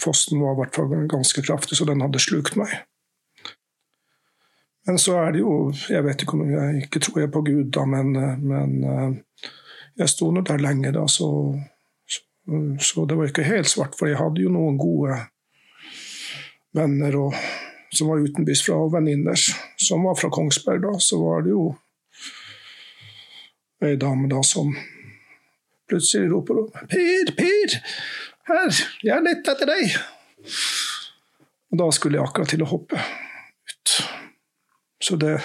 Fossen 0.01 0.41
var 0.43 0.57
i 0.57 0.61
hvert 0.63 0.77
fall 0.77 1.09
ganske 1.11 1.45
kraftig, 1.45 1.79
så 1.79 1.87
den 1.89 2.03
hadde 2.05 2.23
slukt 2.23 2.57
meg. 2.59 2.73
Men 4.89 4.99
så 4.99 5.19
er 5.21 5.35
det 5.35 5.43
jo 5.43 5.71
Jeg 5.91 6.05
vet 6.07 6.23
ikke 6.23 6.39
om 6.39 6.51
jeg 6.51 6.85
ikke 6.87 7.01
tror 7.05 7.21
jeg 7.21 7.33
på 7.33 7.45
Gud, 7.45 7.65
da, 7.77 7.85
men, 7.85 8.15
men 8.49 8.77
eh, 8.89 9.49
jeg 9.99 10.13
sto 10.13 10.31
nå 10.33 10.45
der 10.47 10.63
lenge, 10.63 10.93
da, 10.95 11.07
så, 11.11 11.29
så, 12.07 12.23
så, 12.81 13.05
det 13.09 13.17
var 13.19 13.31
ikke 13.31 13.47
helt 13.47 13.71
svart. 13.71 13.97
For 13.99 14.11
jeg 14.11 14.21
hadde 14.21 14.45
jo 14.45 14.53
noen 14.55 14.79
gode 14.79 15.17
venner 16.77 17.17
og, 17.19 17.35
som 17.95 18.13
var 18.13 18.23
utenbysfra, 18.23 18.77
og 18.77 18.95
venninner 18.95 19.39
som 19.81 20.07
var 20.07 20.19
fra 20.21 20.31
Kongsberg. 20.31 20.85
da, 20.87 20.99
Så 21.03 21.19
var 21.23 21.43
det 21.43 21.55
jo 21.57 21.73
ei 23.85 23.97
dame 23.97 24.29
da 24.31 24.43
som 24.43 24.73
plutselig 25.89 26.31
roper 26.33 26.65
opp 26.65 26.81
'Per, 26.91 27.31
Per! 27.39 27.77
Her! 28.49 28.81
Jeg 29.03 29.15
er 29.17 29.25
litt 29.25 29.49
etter 29.49 29.71
deg!' 29.71 29.99
Og 31.69 31.79
da 31.79 31.91
skulle 31.93 32.19
jeg 32.19 32.27
akkurat 32.27 32.49
til 32.49 32.65
å 32.65 32.71
hoppe 32.71 32.99
ut. 32.99 33.95
Så 35.01 35.17
det 35.17 35.39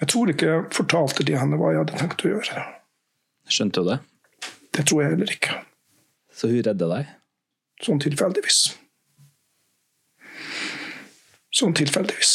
Jeg 0.00 0.08
tror 0.12 0.28
ikke 0.28 0.46
jeg 0.46 0.64
fortalte 0.76 1.24
de 1.24 1.38
henne 1.40 1.56
hva 1.56 1.70
jeg 1.72 1.78
hadde 1.80 1.96
tenkt 1.96 2.24
å 2.26 2.32
gjøre. 2.34 2.64
Skjønte 3.46 3.82
hun 3.82 3.92
det? 3.92 3.98
Det 4.76 4.84
tror 4.88 5.02
jeg 5.02 5.14
heller 5.14 5.32
ikke. 5.32 5.60
Så 6.34 6.50
hun 6.50 6.64
redder 6.66 6.92
deg? 6.92 7.14
Sånn 7.86 8.00
tilfeldigvis. 8.02 8.60
Sånn 11.56 11.76
tilfeldigvis. 11.76 12.32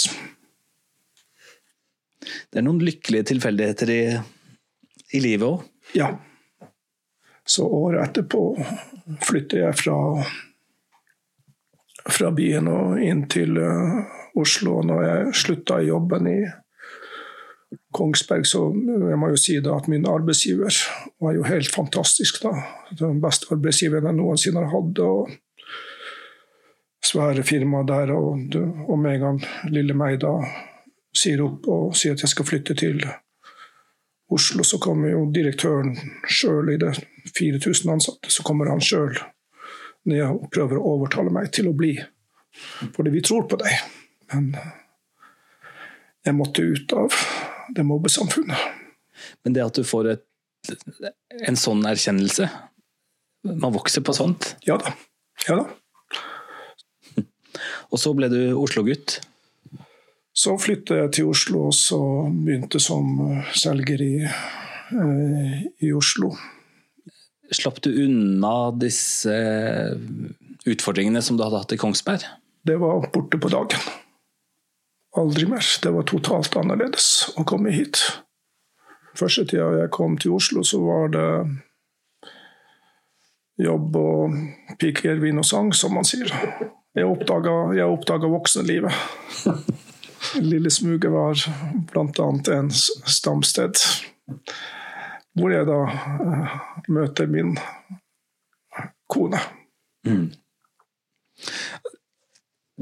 Det 2.22 2.60
er 2.60 2.66
noen 2.66 2.82
lykkelige 2.84 3.30
tilfeldigheter 3.32 3.92
i, 3.94 4.02
i 5.18 5.22
livet 5.24 5.48
òg. 5.48 5.68
Ja. 5.98 6.10
Så 7.46 7.68
året 7.68 8.08
etterpå 8.08 8.42
flytter 9.26 9.66
jeg 9.66 9.78
fra, 9.78 9.98
fra 12.08 12.32
byen 12.38 12.70
og 12.72 13.02
inn 13.04 13.26
til 13.32 13.58
uh, 13.60 14.02
Oslo. 14.40 14.80
Når 14.88 15.06
jeg 15.06 15.38
slutta 15.44 15.82
i 15.82 15.90
jobben 15.90 16.30
i 16.32 16.40
Kongsberg, 17.96 18.46
så 18.48 18.66
jeg 18.76 19.20
må 19.20 19.30
jo 19.32 19.40
si 19.40 19.58
da 19.64 19.78
at 19.78 19.88
min 19.92 20.08
arbeidsgiver 20.08 20.76
var 21.24 21.36
jo 21.36 21.46
helt 21.48 21.72
fantastisk. 21.72 22.42
da. 22.44 22.52
Den 23.00 23.22
beste 23.24 23.48
arbeidsgiveren 23.56 24.10
jeg 24.12 24.20
noensinne 24.20 24.66
har 24.66 24.74
hatt. 24.74 25.00
og 25.00 25.32
Svære 27.04 27.44
firma 27.44 27.82
der, 27.88 28.12
og, 28.14 28.56
og 28.88 29.00
med 29.00 29.16
en 29.16 29.22
gang 29.22 29.40
lille 29.74 29.96
meg 29.98 30.20
da 30.22 30.36
sier 31.18 31.42
opp 31.44 31.68
og 31.68 31.96
sier 31.98 32.14
at 32.16 32.24
jeg 32.24 32.32
skal 32.32 32.48
flytte 32.48 32.76
til 32.78 33.02
Oslo, 34.32 34.64
så 34.64 34.78
kommer 34.80 35.12
jo 35.12 35.26
direktøren 35.34 35.98
sjøl 36.30 36.72
i 36.72 36.78
det 36.80 36.94
4000 37.36 37.92
ansatte. 37.92 38.32
Så 38.32 38.46
kommer 38.48 38.70
han 38.72 38.80
sjøl 38.80 39.18
ned 40.08 40.24
og 40.24 40.48
prøver 40.54 40.80
å 40.80 40.94
overtale 40.96 41.34
meg 41.34 41.52
til 41.52 41.68
å 41.68 41.76
bli. 41.76 41.98
Fordi 42.96 43.12
vi 43.12 43.24
tror 43.26 43.44
på 43.52 43.60
deg. 43.60 43.76
Men 44.32 44.54
jeg 46.24 46.38
måtte 46.38 46.64
ut 46.64 46.96
av 46.96 47.18
det 47.70 47.86
mobbesamfunnet. 47.88 48.58
Men 49.44 49.56
det 49.56 49.66
at 49.66 49.78
du 49.78 49.86
får 49.88 50.14
et, 50.16 50.28
en 51.48 51.58
sånn 51.58 51.82
erkjennelse 51.90 52.46
Man 53.50 53.74
vokser 53.74 54.04
på 54.06 54.14
sånt? 54.14 54.56
Ja 54.66 54.78
da. 54.82 54.94
Ja 55.48 55.58
da. 55.58 55.66
Og 57.92 58.00
så 58.02 58.14
ble 58.18 58.30
du 58.32 58.40
Oslo-gutt? 58.54 59.20
Så 60.34 60.54
flyttet 60.62 60.96
jeg 60.96 61.14
til 61.18 61.32
Oslo 61.32 61.66
og 61.68 61.74
så 61.76 62.00
begynte 62.32 62.80
som 62.80 63.18
eh, 63.26 63.50
selger 63.58 64.04
i, 64.06 64.14
eh, 64.24 65.58
i 65.84 65.92
Oslo. 65.92 66.32
Slapp 67.52 67.82
du 67.84 67.90
unna 68.06 68.72
disse 68.80 69.34
utfordringene 70.64 71.22
som 71.26 71.36
du 71.36 71.44
hadde 71.44 71.60
hatt 71.60 71.76
i 71.76 71.82
Kongsberg? 71.82 72.24
Det 72.64 72.78
var 72.80 73.10
borte 73.12 73.42
på 73.42 73.52
dagen. 73.52 73.92
Aldri 75.18 75.46
mer. 75.46 75.66
Det 75.84 75.92
var 75.92 76.08
totalt 76.08 76.56
annerledes 76.56 77.08
å 77.38 77.44
komme 77.48 77.74
hit. 77.76 78.00
Første 79.18 79.44
tida 79.50 79.68
jeg 79.76 79.92
kom 79.92 80.16
til 80.22 80.38
Oslo, 80.38 80.64
så 80.64 80.80
var 80.84 81.12
det 81.12 81.28
jobb 83.62 83.98
og 84.00 84.38
piker, 84.80 85.20
vin 85.22 85.42
og 85.42 85.46
sang, 85.46 85.74
som 85.76 85.98
man 85.98 86.08
sier. 86.08 86.32
Jeg 86.96 87.08
oppdaga 87.08 88.30
voksenlivet. 88.32 88.94
Lille 90.40 90.72
Smuget 90.72 91.12
var 91.12 91.40
bl.a. 91.92 92.28
en 92.56 92.72
stamsted 92.72 93.80
hvor 95.38 95.52
jeg 95.54 95.68
da 95.68 95.80
uh, 95.88 96.56
møter 96.92 97.30
min 97.32 97.56
kone. 99.12 99.40
Mm. 100.08 100.32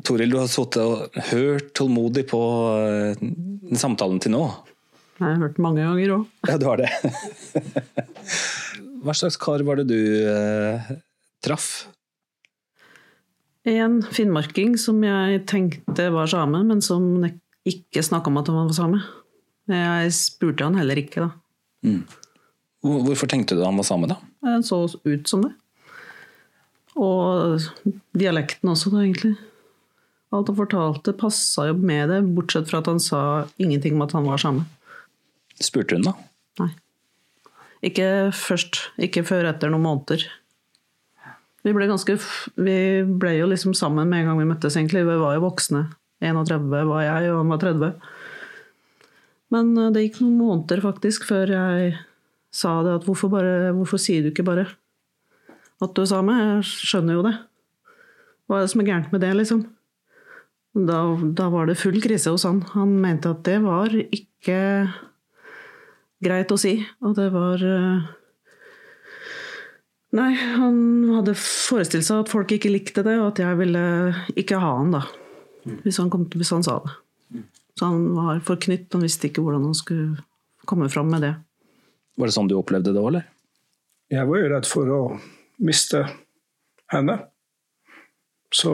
Toril, 0.09 0.31
du 0.33 0.39
har 0.39 0.49
sittet 0.49 0.81
og 0.81 1.21
hørt 1.29 1.69
tålmodig 1.77 2.23
på 2.31 2.39
uh, 2.73 3.19
samtalen 3.77 4.17
til 4.23 4.33
nå. 4.33 4.41
Jeg 5.19 5.27
har 5.27 5.41
hørt 5.43 5.59
mange 5.61 5.83
ganger 5.83 6.15
òg. 6.15 6.25
Ja, 6.47 6.55
du 6.57 6.65
har 6.65 6.79
det. 6.81 6.89
Hva 9.03 9.13
slags 9.15 9.37
kar 9.39 9.61
var 9.67 9.79
det 9.79 9.89
du 9.91 9.99
eh, 10.27 10.87
traff? 11.43 11.67
En 13.67 13.99
finnmarking 14.03 14.77
som 14.79 15.03
jeg 15.03 15.43
tenkte 15.47 16.07
var 16.15 16.31
same, 16.31 16.63
men 16.67 16.81
som 16.83 17.05
ikke 17.67 18.03
snakka 18.03 18.31
om 18.31 18.39
at 18.39 18.49
han 18.51 18.59
var 18.61 18.75
same. 18.75 19.01
Jeg 19.69 20.15
spurte 20.15 20.65
han 20.65 20.79
heller 20.79 20.99
ikke, 21.03 21.27
da. 21.27 21.29
Mm. 21.85 22.01
Hvorfor 22.83 23.29
tenkte 23.29 23.59
du 23.59 23.65
han 23.67 23.79
var 23.79 23.87
same, 23.87 24.09
da? 24.09 24.17
Han 24.47 24.63
så 24.65 24.85
ut 24.87 25.29
som 25.29 25.43
det. 25.45 25.53
Og 26.99 27.59
dialekten 28.17 28.71
også, 28.71 28.95
da, 28.95 29.03
egentlig. 29.03 29.35
Alt 30.35 30.51
han 30.51 30.57
fortalte, 30.59 31.15
passa 31.17 31.69
jo 31.69 31.77
med 31.77 32.11
det, 32.11 32.19
bortsett 32.35 32.69
fra 32.69 32.83
at 32.83 32.89
han 32.91 33.01
sa 33.01 33.21
ingenting 33.57 33.95
om 33.97 34.05
at 34.05 34.13
han 34.13 34.27
var 34.29 34.41
same. 34.41 34.67
Spurte 35.59 35.97
hun, 35.97 36.05
da? 36.05 36.13
Nei. 36.61 36.69
Ikke 37.89 38.29
først. 38.35 38.83
Ikke 39.01 39.23
før 39.27 39.49
etter 39.49 39.71
noen 39.73 39.87
måneder. 39.87 40.27
Vi 41.65 41.73
ble, 41.75 41.89
ganske, 41.89 42.15
vi 42.61 42.77
ble 43.19 43.33
jo 43.35 43.49
liksom 43.51 43.73
sammen 43.75 44.07
med 44.07 44.21
en 44.21 44.29
gang 44.29 44.39
vi 44.39 44.47
møttes, 44.47 44.77
egentlig. 44.79 45.03
Vi 45.07 45.17
var 45.19 45.35
jo 45.35 45.47
voksne. 45.47 45.87
31 46.23 46.69
var 46.87 47.03
jeg, 47.03 47.31
og 47.31 47.41
han 47.41 47.51
var 47.53 47.63
30. 47.63 47.91
Men 49.55 49.73
eh, 49.77 49.91
det 49.95 50.05
gikk 50.05 50.21
noen 50.23 50.37
måneder 50.39 50.83
faktisk 50.83 51.25
før 51.29 51.55
jeg 51.55 51.97
sa 52.53 52.79
det 52.85 52.99
at 52.99 53.05
hvorfor, 53.07 53.31
bare, 53.31 53.71
hvorfor 53.77 54.01
sier 54.01 54.25
du 54.25 54.31
ikke 54.31 54.45
bare 54.47 54.67
at 55.79 55.93
du 55.95 56.03
er 56.03 56.09
same? 56.11 56.35
Jeg 56.37 56.69
skjønner 56.69 57.17
jo 57.17 57.25
det. 57.25 57.35
Hva 58.49 58.59
er 58.59 58.65
det 58.65 58.73
som 58.73 58.83
er 58.83 58.89
gærent 58.89 59.13
med 59.13 59.23
det, 59.23 59.33
liksom? 59.37 59.65
Da, 60.87 60.99
da 61.35 61.49
var 61.51 61.67
det 61.67 61.79
full 61.79 61.99
krise 62.03 62.31
hos 62.33 62.45
han. 62.47 62.61
Han 62.75 62.95
mente 63.01 63.33
at 63.33 63.43
det 63.47 63.57
var 63.63 63.93
ikke 63.95 64.59
greit 66.23 66.51
å 66.51 66.57
si, 66.59 66.77
og 67.03 67.15
det 67.17 67.29
var 67.33 67.63
uh, 67.63 68.07
Nei, 70.17 70.31
han 70.33 70.77
hadde 71.13 71.35
forestilt 71.37 72.07
seg 72.07 72.23
at 72.23 72.31
folk 72.31 72.49
ikke 72.55 72.71
likte 72.71 73.03
det, 73.05 73.13
og 73.21 73.27
at 73.27 73.41
jeg 73.43 73.57
ville 73.59 73.81
ikke 74.41 74.57
ha 74.57 74.71
han, 74.79 74.95
da. 74.95 75.03
Hvis 75.83 75.99
han, 76.01 76.09
kom, 76.09 76.23
hvis 76.33 76.49
han 76.55 76.65
sa 76.65 76.79
det. 76.81 77.43
Så 77.77 77.91
han 77.91 78.07
var 78.15 78.39
forknytt, 78.43 78.87
han 78.95 79.05
visste 79.05 79.29
ikke 79.29 79.43
hvordan 79.45 79.67
han 79.69 79.77
skulle 79.77 80.23
komme 80.69 80.89
fram 80.89 81.11
med 81.13 81.27
det. 81.27 81.35
Var 82.17 82.31
det 82.31 82.35
sånn 82.35 82.49
du 82.49 82.57
opplevde 82.57 82.95
det 82.95 83.03
òg, 83.03 83.11
eller? 83.11 83.27
Jeg 84.09 84.25
var 84.25 84.41
jo 84.41 84.49
redd 84.55 84.67
for 84.67 84.89
å 84.95 84.99
miste 85.61 86.01
henne. 86.89 87.19
Så, 88.49 88.73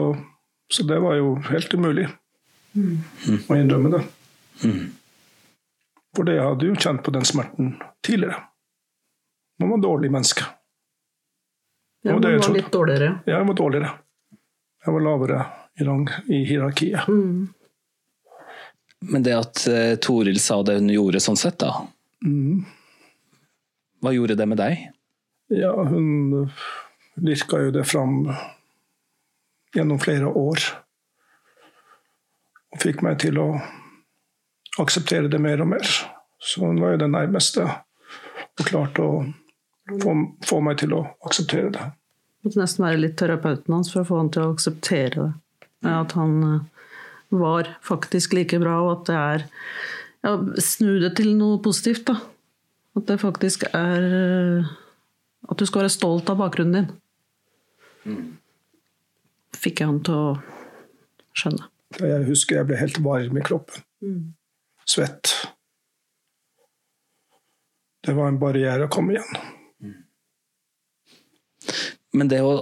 så 0.72 0.82
det 0.82 0.98
var 0.98 1.16
jo 1.18 1.34
helt 1.50 1.74
umulig 1.74 2.06
mm. 2.74 2.96
å 3.48 3.56
innrømme 3.56 3.92
det. 3.94 4.02
Mm. 4.64 4.84
For 6.16 6.28
det 6.28 6.38
jeg 6.38 6.46
hadde 6.48 6.70
jo 6.70 6.78
kjent 6.80 7.02
på 7.04 7.14
den 7.14 7.26
smerten 7.28 7.74
tidligere. 8.06 8.40
Man 9.60 9.72
var 9.74 9.84
dårlig 9.84 10.10
menneske. 10.12 10.46
Ja, 12.02 12.12
man 12.16 12.22
var 12.22 12.54
litt 12.54 12.72
dårligere? 12.72 13.12
Ja, 13.26 13.38
jeg 13.38 13.46
var 13.50 13.58
dårligere. 13.58 13.92
Jeg 14.86 14.94
var 14.94 15.02
lavere 15.02 15.44
i, 15.74 15.84
rang, 15.84 16.08
i 16.30 16.42
hierarkiet. 16.46 17.08
Mm. 17.08 17.48
Men 19.12 19.22
det 19.22 19.34
at 19.36 19.62
uh, 19.68 19.94
Toril 20.02 20.38
sa 20.40 20.60
det 20.66 20.78
hun 20.78 20.90
gjorde 20.90 21.20
sånn 21.20 21.38
sett, 21.38 21.58
da 21.60 21.86
mm. 22.24 22.64
Hva 24.02 24.12
gjorde 24.14 24.36
det 24.38 24.46
med 24.48 24.60
deg? 24.60 24.86
Ja, 25.52 25.72
hun 25.88 26.48
lirka 27.22 27.60
jo 27.64 27.72
det 27.74 27.84
fram 27.88 28.26
gjennom 29.76 30.00
flere 30.02 30.30
år. 30.30 30.62
Og 32.74 32.82
fikk 32.82 33.02
meg 33.06 33.20
til 33.22 33.40
å 33.40 33.48
akseptere 34.82 35.30
det 35.32 35.40
mer 35.40 35.62
og 35.64 35.70
mer. 35.72 35.90
Så 36.42 36.64
hun 36.64 36.80
var 36.82 36.94
jo 36.94 37.02
den 37.04 37.14
nærmeste 37.16 37.64
og 37.66 38.64
klarte 38.68 39.04
å 39.04 39.18
få, 40.02 40.14
få, 40.46 40.60
meg 40.64 40.80
til 40.82 40.94
å 40.96 41.02
akseptere 41.26 41.72
det. 41.74 41.88
Måtte 42.44 42.60
nesten 42.60 42.86
være 42.86 43.02
litt 43.02 43.18
terapeuten 43.20 43.74
hans 43.74 43.90
for 43.92 44.02
å 44.02 44.08
få 44.08 44.20
han 44.20 44.32
til 44.32 44.44
å 44.44 44.54
akseptere 44.54 45.28
det. 45.28 45.32
At 45.86 46.16
han 46.16 46.36
eh, 46.46 46.88
var 47.36 47.68
faktisk 47.84 48.34
like 48.36 48.58
bra, 48.62 48.78
og 48.84 48.92
at 48.92 49.04
det 49.10 49.18
er 49.20 49.44
ja, 50.26 50.32
snu 50.62 50.96
det 51.02 51.12
til 51.18 51.34
noe 51.38 51.60
positivt, 51.62 52.06
da. 52.08 52.18
At 52.96 53.08
det 53.10 53.20
faktisk 53.20 53.66
er 53.76 54.06
eh, 54.08 54.74
At 55.46 55.60
du 55.60 55.66
skal 55.68 55.84
være 55.84 55.94
stolt 55.94 56.30
av 56.32 56.40
bakgrunnen 56.40 56.88
din. 58.06 58.26
Fikk 59.56 59.82
jeg 59.82 59.90
han 59.90 60.02
til 60.06 60.14
å 60.14 60.30
skjønne. 61.36 61.68
Jeg 61.96 62.24
husker 62.28 62.60
jeg 62.60 62.68
ble 62.68 62.78
helt 62.80 62.98
varm 63.04 63.38
i 63.38 63.44
kroppen. 63.46 63.84
Svett. 64.86 65.32
Det 68.06 68.14
var 68.14 68.30
en 68.30 68.38
barriere 68.38 68.86
å 68.86 68.92
komme 68.92 69.16
igjen. 69.16 69.32
Men 72.16 72.30
det 72.30 72.42
å 72.46 72.56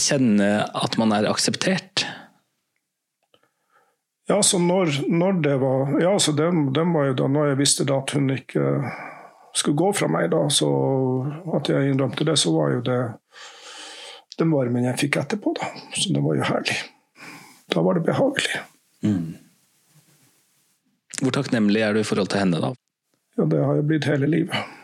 kjenne 0.00 0.64
at 0.74 0.96
man 0.98 1.12
er 1.14 1.28
akseptert 1.30 2.06
Ja, 4.26 4.40
så 4.42 4.58
når, 4.58 5.04
når 5.06 5.40
det 5.44 5.56
var 5.62 5.92
Ja, 6.02 6.14
så 6.18 6.32
den, 6.34 6.72
den 6.74 6.94
var 6.96 7.10
jo 7.10 7.18
da 7.20 7.28
når 7.30 7.52
jeg 7.52 7.60
visste 7.60 7.86
da 7.86 8.00
at 8.00 8.14
hun 8.16 8.32
ikke 8.34 8.64
skulle 9.54 9.78
gå 9.78 9.92
fra 9.94 10.08
meg, 10.10 10.32
da, 10.32 10.40
så 10.50 10.68
at 11.54 11.68
jeg 11.70 11.92
innrømte 11.92 12.24
det, 12.26 12.34
så 12.42 12.50
var 12.56 12.72
jo 12.72 12.80
det 12.82 12.98
den 14.40 14.52
varmen 14.54 14.86
jeg 14.88 15.00
fikk 15.06 15.20
etterpå, 15.22 15.54
da. 15.58 15.70
Så 15.96 16.12
det 16.14 16.22
var 16.24 16.38
jo 16.38 16.46
herlig. 16.48 16.78
Da 17.72 17.82
var 17.84 17.98
det 17.98 18.06
behagelig. 18.06 18.62
Hvor 21.20 21.34
takknemlig 21.34 21.82
er 21.84 21.94
du 21.94 22.00
i 22.02 22.06
forhold 22.06 22.32
til 22.32 22.42
henne, 22.42 22.60
da? 22.62 22.72
Ja, 23.38 23.46
det 23.50 23.60
har 23.62 23.78
jeg 23.78 23.86
blitt 23.90 24.08
hele 24.08 24.30
livet. 24.30 24.74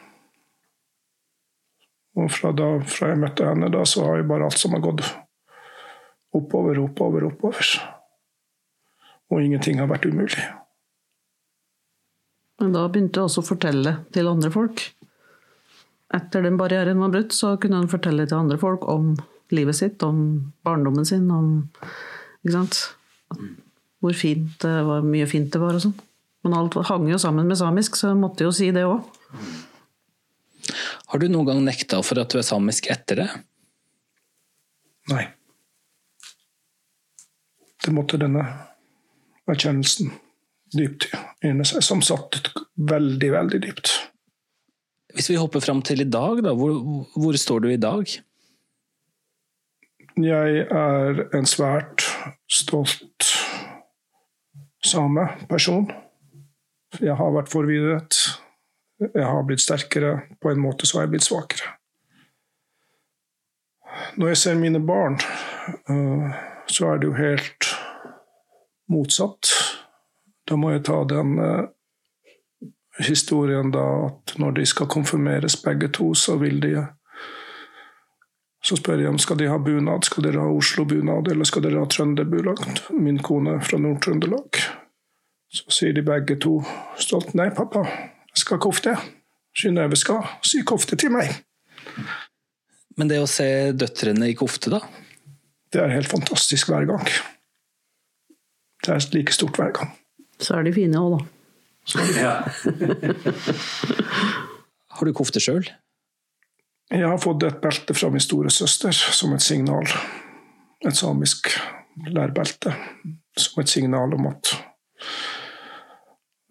Og 2.19 2.31
fra, 2.35 2.51
da, 2.57 2.69
fra 2.91 3.13
jeg 3.13 3.21
møtte 3.23 3.47
henne, 3.47 3.71
da, 3.73 3.85
så 3.87 4.05
har 4.07 4.21
jo 4.21 4.29
bare 4.31 4.49
alt 4.49 4.59
som 4.61 4.75
har 4.75 4.83
gått 4.85 5.05
oppover, 6.37 6.79
oppover, 6.83 7.27
oppover. 7.31 7.75
Og 9.31 9.45
ingenting 9.45 9.79
har 9.79 9.91
vært 9.91 10.09
umulig. 10.11 10.43
Men 12.61 12.75
da 12.77 12.85
begynte 12.93 13.21
jeg 13.21 13.31
også 13.31 13.45
å 13.45 13.51
fortelle 13.53 13.95
til 14.13 14.29
andre 14.29 14.51
folk. 14.53 14.83
Etter 16.13 16.43
den 16.45 16.59
barrieren 16.61 17.01
var 17.01 17.13
brutt, 17.15 17.33
så 17.33 17.55
kunne 17.63 17.79
han 17.79 17.91
fortelle 17.91 18.27
til 18.27 18.41
andre 18.41 18.59
folk 18.61 18.85
om 18.91 19.15
livet 19.57 19.79
sitt, 19.79 20.03
om 20.07 20.53
barndommen 20.67 21.07
sin, 21.09 21.29
om 21.31 21.69
ikke 22.43 22.57
sant? 22.57 22.81
hvor 24.01 24.17
fint 24.17 24.55
det 24.63 24.77
var, 24.87 25.05
mye 25.05 25.27
fint 25.29 25.51
det 25.53 25.61
var 25.61 25.77
og 25.77 25.85
sånn. 25.85 25.99
Men 26.45 26.57
alt 26.57 26.79
hang 26.89 27.09
jo 27.11 27.19
sammen 27.21 27.49
med 27.51 27.59
samisk, 27.61 27.99
så 28.01 28.13
jeg 28.13 28.21
måtte 28.21 28.47
jo 28.47 28.53
si 28.55 28.71
det 28.73 28.87
òg. 28.89 29.05
Har 31.11 31.21
du 31.21 31.27
noen 31.29 31.51
gang 31.51 31.61
nekta 31.67 32.01
for 32.07 32.21
at 32.23 32.33
du 32.33 32.39
er 32.41 32.47
samisk 32.47 32.89
etter 32.93 33.21
det? 33.21 33.29
Nei. 35.13 35.27
Det 37.81 37.93
måtte 37.97 38.21
denne 38.21 38.45
erkjennelsen 39.51 40.13
dypt 40.77 41.11
inne 41.45 41.67
seg, 41.67 41.83
som 41.85 42.01
satt 42.05 42.53
veldig, 42.79 43.31
veldig 43.35 43.61
dypt. 43.67 43.93
Hvis 45.17 45.33
vi 45.33 45.39
hopper 45.41 45.63
fram 45.65 45.81
til 45.85 46.05
i 46.05 46.09
dag, 46.09 46.41
da, 46.47 46.55
hvor, 46.57 46.77
hvor 47.19 47.37
står 47.37 47.65
du 47.65 47.73
i 47.73 47.81
dag? 47.81 48.13
Jeg 50.17 50.67
er 50.71 51.37
en 51.37 51.47
svært 51.47 52.03
stolt 52.51 53.27
sameperson. 54.85 55.91
Jeg 57.01 57.17
har 57.17 57.35
vært 57.35 57.53
forvirret. 57.53 58.17
Jeg 59.01 59.27
har 59.27 59.43
blitt 59.47 59.63
sterkere. 59.63 60.21
På 60.43 60.51
en 60.51 60.61
måte 60.61 60.87
så 60.87 60.99
har 60.99 61.07
jeg 61.07 61.15
blitt 61.15 61.29
svakere. 61.29 61.77
Når 64.17 64.29
jeg 64.29 64.37
ser 64.37 64.59
mine 64.59 64.81
barn, 64.87 65.19
øh, 65.91 66.31
så 66.67 66.87
er 66.87 66.99
det 66.99 67.07
jo 67.07 67.15
helt 67.15 67.71
motsatt. 68.89 69.47
Da 70.49 70.57
må 70.57 70.71
jeg 70.71 70.85
ta 70.85 71.05
den 71.09 71.39
øh, 71.39 71.69
historien 72.99 73.71
da 73.71 73.87
at 74.07 74.39
når 74.39 74.51
de 74.51 74.67
skal 74.67 74.87
konfirmeres 74.87 75.57
begge 75.63 75.89
to, 75.89 76.15
så 76.15 76.37
vil 76.37 76.63
de 76.63 76.87
så 78.61 78.77
spør 78.77 79.01
jeg 79.01 79.09
om 79.09 79.19
skal 79.21 79.39
de 79.41 79.49
ha 79.49 79.57
bunad. 79.59 80.05
Skal 80.05 80.27
dere 80.27 80.43
ha 80.45 80.53
Oslo-bunad, 80.53 81.31
eller 81.33 81.49
skal 81.49 81.65
dere 81.65 81.81
ha 81.81 81.89
trønderbunad? 81.89 82.83
Min 82.93 83.21
kone 83.25 83.57
er 83.57 83.65
fra 83.65 83.81
Nord-Trøndelag. 83.81 84.61
Så 85.51 85.73
sier 85.75 85.97
de 85.97 86.05
begge 86.07 86.37
to 86.39 86.61
stolt 87.01 87.33
nei, 87.35 87.49
pappa, 87.55 87.83
jeg 88.31 88.43
skal 88.45 88.59
ha 88.59 88.63
kofte. 88.63 88.95
Synnøve 89.57 89.97
skal 89.99 90.23
sy 90.47 90.61
kofte 90.69 90.99
til 91.01 91.11
meg. 91.15 91.33
Men 93.01 93.11
det 93.11 93.19
å 93.23 93.29
se 93.31 93.73
døtrene 93.75 94.29
i 94.31 94.37
kofte, 94.39 94.71
da? 94.71 94.83
Det 95.73 95.81
er 95.83 95.95
helt 95.95 96.11
fantastisk 96.11 96.71
hver 96.71 96.87
gang. 96.91 97.07
Det 98.85 98.95
er 98.95 99.09
like 99.15 99.35
stort 99.35 99.59
hver 99.59 99.73
gang. 99.75 99.93
Så 100.41 100.57
er 100.57 100.69
de 100.69 100.73
fine 100.77 101.01
òg, 101.01 101.19
da. 101.19 102.05
Ja. 102.17 102.35
Har 104.95 105.09
du 105.09 105.17
kofte 105.17 105.41
sjøl? 105.43 105.65
Jeg 106.91 107.07
har 107.07 107.19
fått 107.23 107.43
et 107.47 107.61
belte 107.63 107.95
fra 107.95 108.09
min 108.11 108.23
store 108.23 108.51
søster 108.51 108.91
som 108.91 109.35
et 109.35 109.43
signal. 109.43 109.87
Et 110.87 110.97
samisk 110.97 111.53
lærbelte. 112.11 112.73
Som 113.39 113.63
et 113.63 113.71
signal 113.71 114.15
om 114.17 114.27
at 114.27 114.51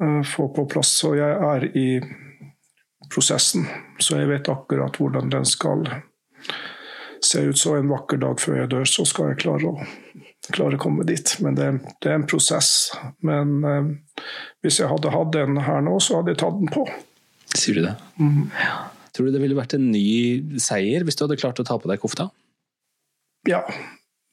uh, 0.04 0.22
Få 0.24 0.48
på 0.56 0.64
plass. 0.72 0.94
Så 1.02 1.12
jeg 1.18 1.36
er 1.50 1.66
i 1.78 1.88
prosessen, 3.12 3.66
så 4.00 4.22
jeg 4.22 4.30
vet 4.30 4.48
akkurat 4.52 4.96
hvordan 5.02 5.32
den 5.34 5.48
skal 5.50 5.84
se 7.26 7.42
ut. 7.50 7.60
Så 7.60 7.76
en 7.76 7.92
vakker 7.92 8.22
dag 8.22 8.40
før 8.40 8.62
jeg 8.62 8.72
dør, 8.72 8.88
så 8.88 9.04
skal 9.10 9.34
jeg 9.34 9.42
klare 9.42 9.74
å, 9.74 9.90
klare 10.54 10.80
å 10.80 10.84
komme 10.86 11.04
dit. 11.10 11.34
Men 11.44 11.58
det, 11.60 11.68
det, 12.00 12.14
er 12.14 12.16
en 12.22 12.30
prosess. 12.30 12.94
Men 13.20 13.60
uh, 13.68 14.24
hvis 14.64 14.80
jeg 14.80 14.88
hadde 14.88 15.12
hatt 15.12 15.36
den 15.36 15.60
her 15.68 15.84
nå, 15.84 15.98
så 16.00 16.22
hadde 16.22 16.32
jeg 16.32 16.42
tatt 16.46 16.64
den 16.64 16.72
på. 16.72 16.88
Sier 17.58 17.82
du 17.82 17.84
det? 17.90 17.98
Ja. 18.56 18.78
Tror 19.20 19.28
du 19.28 19.34
det 19.36 19.42
ville 19.44 19.58
vært 19.58 19.74
en 19.76 19.90
ny 19.92 20.56
seier 20.64 21.04
hvis 21.04 21.18
du 21.20 21.26
hadde 21.26 21.36
klart 21.42 21.58
å 21.60 21.64
ta 21.68 21.76
på 21.76 21.90
deg 21.92 22.00
kofta? 22.00 22.30
Ja, 23.50 23.66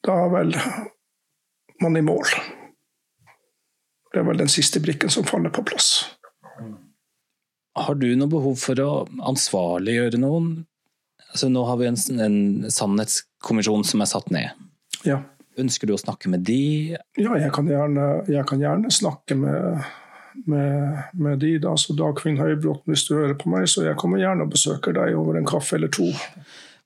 da 0.07 0.13
er 0.23 0.29
vel 0.31 0.53
man 1.83 1.99
i 1.99 2.03
mål. 2.07 2.23
Det 4.07 4.21
er 4.21 4.23
vel 4.29 4.39
den 4.39 4.47
siste 4.47 4.79
brikken 4.79 5.11
som 5.11 5.27
faller 5.27 5.51
på 5.51 5.65
plass. 5.67 5.89
Har 7.75 7.99
du 7.99 8.07
noe 8.15 8.31
behov 8.31 8.55
for 8.63 8.79
å 8.79 8.89
ansvarliggjøre 9.27 10.23
noen? 10.23 10.53
Altså, 11.33 11.51
nå 11.51 11.67
har 11.67 11.83
vi 11.83 11.91
en, 11.91 11.99
en 12.23 12.71
sannhetskommisjon 12.71 13.83
som 13.91 14.07
er 14.07 14.13
satt 14.15 14.31
ned. 14.31 14.67
Ja. 15.03 15.19
Ønsker 15.59 15.91
du 15.91 15.97
å 15.97 15.99
snakke 15.99 16.31
med 16.31 16.47
de? 16.47 16.95
Ja, 17.19 17.35
jeg 17.35 17.51
kan 17.59 17.67
gjerne, 17.67 18.07
jeg 18.31 18.47
kan 18.47 18.63
gjerne 18.63 18.95
snakke 19.03 19.35
med 19.35 19.83
med, 20.45 20.99
med 21.13 21.39
de. 21.39 21.57
da, 21.63 21.73
så 21.77 21.95
Dagfinn 21.97 22.39
Høybråten, 22.39 22.93
hvis 22.93 23.07
du 23.07 23.15
hører 23.15 23.37
på 23.39 23.49
meg, 23.51 23.67
så 23.71 23.85
jeg 23.87 23.97
kommer 23.99 24.21
gjerne 24.21 24.45
og 24.45 24.53
besøker 24.53 24.95
deg 24.97 25.17
over 25.17 25.39
en 25.39 25.47
kaffe 25.47 25.77
eller 25.79 25.91
to. 25.93 26.09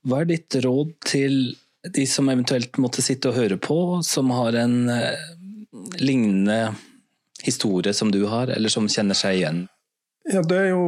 Hva 0.08 0.22
er 0.22 0.32
ditt 0.32 0.58
råd 0.64 0.96
til 1.06 1.38
de 1.94 2.06
som 2.10 2.30
eventuelt 2.30 2.78
måtte 2.82 3.04
sitte 3.06 3.32
og 3.32 3.38
høre 3.38 3.58
på, 3.62 3.78
som 4.06 4.32
har 4.34 4.58
en 4.62 4.90
eh, 4.94 5.30
lignende 6.02 6.76
historie 7.42 7.94
som 7.98 8.12
du 8.14 8.24
har, 8.30 8.54
eller 8.54 8.70
som 8.70 8.90
kjenner 8.90 9.18
seg 9.18 9.40
igjen? 9.40 9.64
Ja, 10.30 10.44
det 10.46 10.58
er 10.58 10.70
jo 10.76 10.86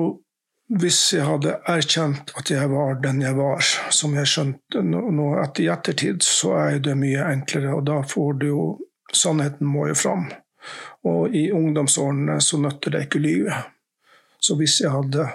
hvis 0.80 1.00
jeg 1.14 1.26
hadde 1.28 1.58
erkjent 1.70 2.32
at 2.40 2.50
jeg 2.50 2.70
var 2.72 2.96
den 3.04 3.20
jeg 3.22 3.36
var, 3.38 3.62
som 3.94 4.16
jeg 4.18 4.30
skjønte 4.32 4.82
nå 4.82 5.28
etter 5.44 5.66
i 5.66 5.70
ettertid, 5.74 6.24
så 6.26 6.56
er 6.62 6.80
det 6.82 6.96
mye 6.98 7.26
enklere, 7.34 7.76
og 7.76 7.86
da 7.90 8.00
får 8.08 8.42
du 8.42 8.50
jo 8.50 8.66
Sannheten 9.14 9.68
må 9.70 9.84
jo 9.92 9.94
fram. 9.94 10.24
Og 11.04 11.36
i 11.36 11.50
ungdomsårene 11.52 12.40
så 12.42 12.60
nøtter 12.62 12.96
det 12.96 13.08
ikke 13.08 13.22
livet. 13.24 13.72
Så 14.40 14.56
hvis 14.60 14.80
jeg 14.82 14.92
hadde 14.92 15.28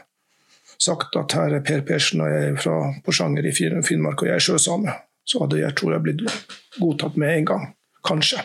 sagt 0.78 1.16
at 1.18 1.34
her 1.36 1.56
er 1.58 1.64
Per 1.64 1.82
Persen 1.86 2.22
og 2.24 2.30
jeg 2.32 2.52
er 2.52 2.60
fra 2.60 2.76
Porsanger 3.04 3.48
i 3.48 3.54
Finnmark 3.54 4.22
og 4.22 4.30
jeg 4.30 4.38
er 4.38 4.44
sjøsame, 4.44 4.94
så 5.28 5.42
hadde 5.42 5.60
jeg 5.60 5.76
tror 5.76 5.96
jeg 5.96 6.04
blitt 6.06 6.22
godtatt 6.78 7.18
med 7.20 7.34
en 7.34 7.48
gang. 7.52 7.66
Kanskje. 8.06 8.44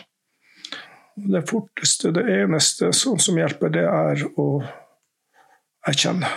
Det 1.14 1.44
forteste, 1.48 2.10
det 2.10 2.24
eneste 2.40 2.90
som 2.92 3.38
hjelper, 3.38 3.70
det 3.72 3.84
er 3.86 4.24
å 4.40 4.48
erkjenne. 5.86 6.28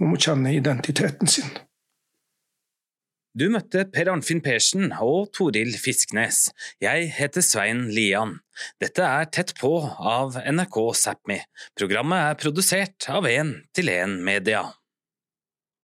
Man 0.00 0.14
må 0.14 0.18
kjenne 0.18 0.54
identiteten 0.56 1.28
sin. 1.30 1.50
Du 3.32 3.46
møtte 3.48 3.86
Per 3.88 4.10
Arnfinn 4.12 4.42
Persen 4.44 4.90
og 5.00 5.30
Toril 5.32 5.70
Fisknes. 5.80 6.50
Jeg 6.84 7.06
heter 7.16 7.40
Svein 7.40 7.86
Lian. 7.88 8.34
Dette 8.82 9.06
er 9.08 9.30
Tett 9.32 9.54
på 9.56 9.70
av 9.88 10.36
NRK 10.36 10.76
Sápmi. 11.00 11.38
Programmet 11.80 12.26
er 12.26 12.36
produsert 12.42 13.08
av 13.08 13.24
1 13.30 13.54
til 13.72 13.88
1 13.88 14.18
Media. 14.28 14.66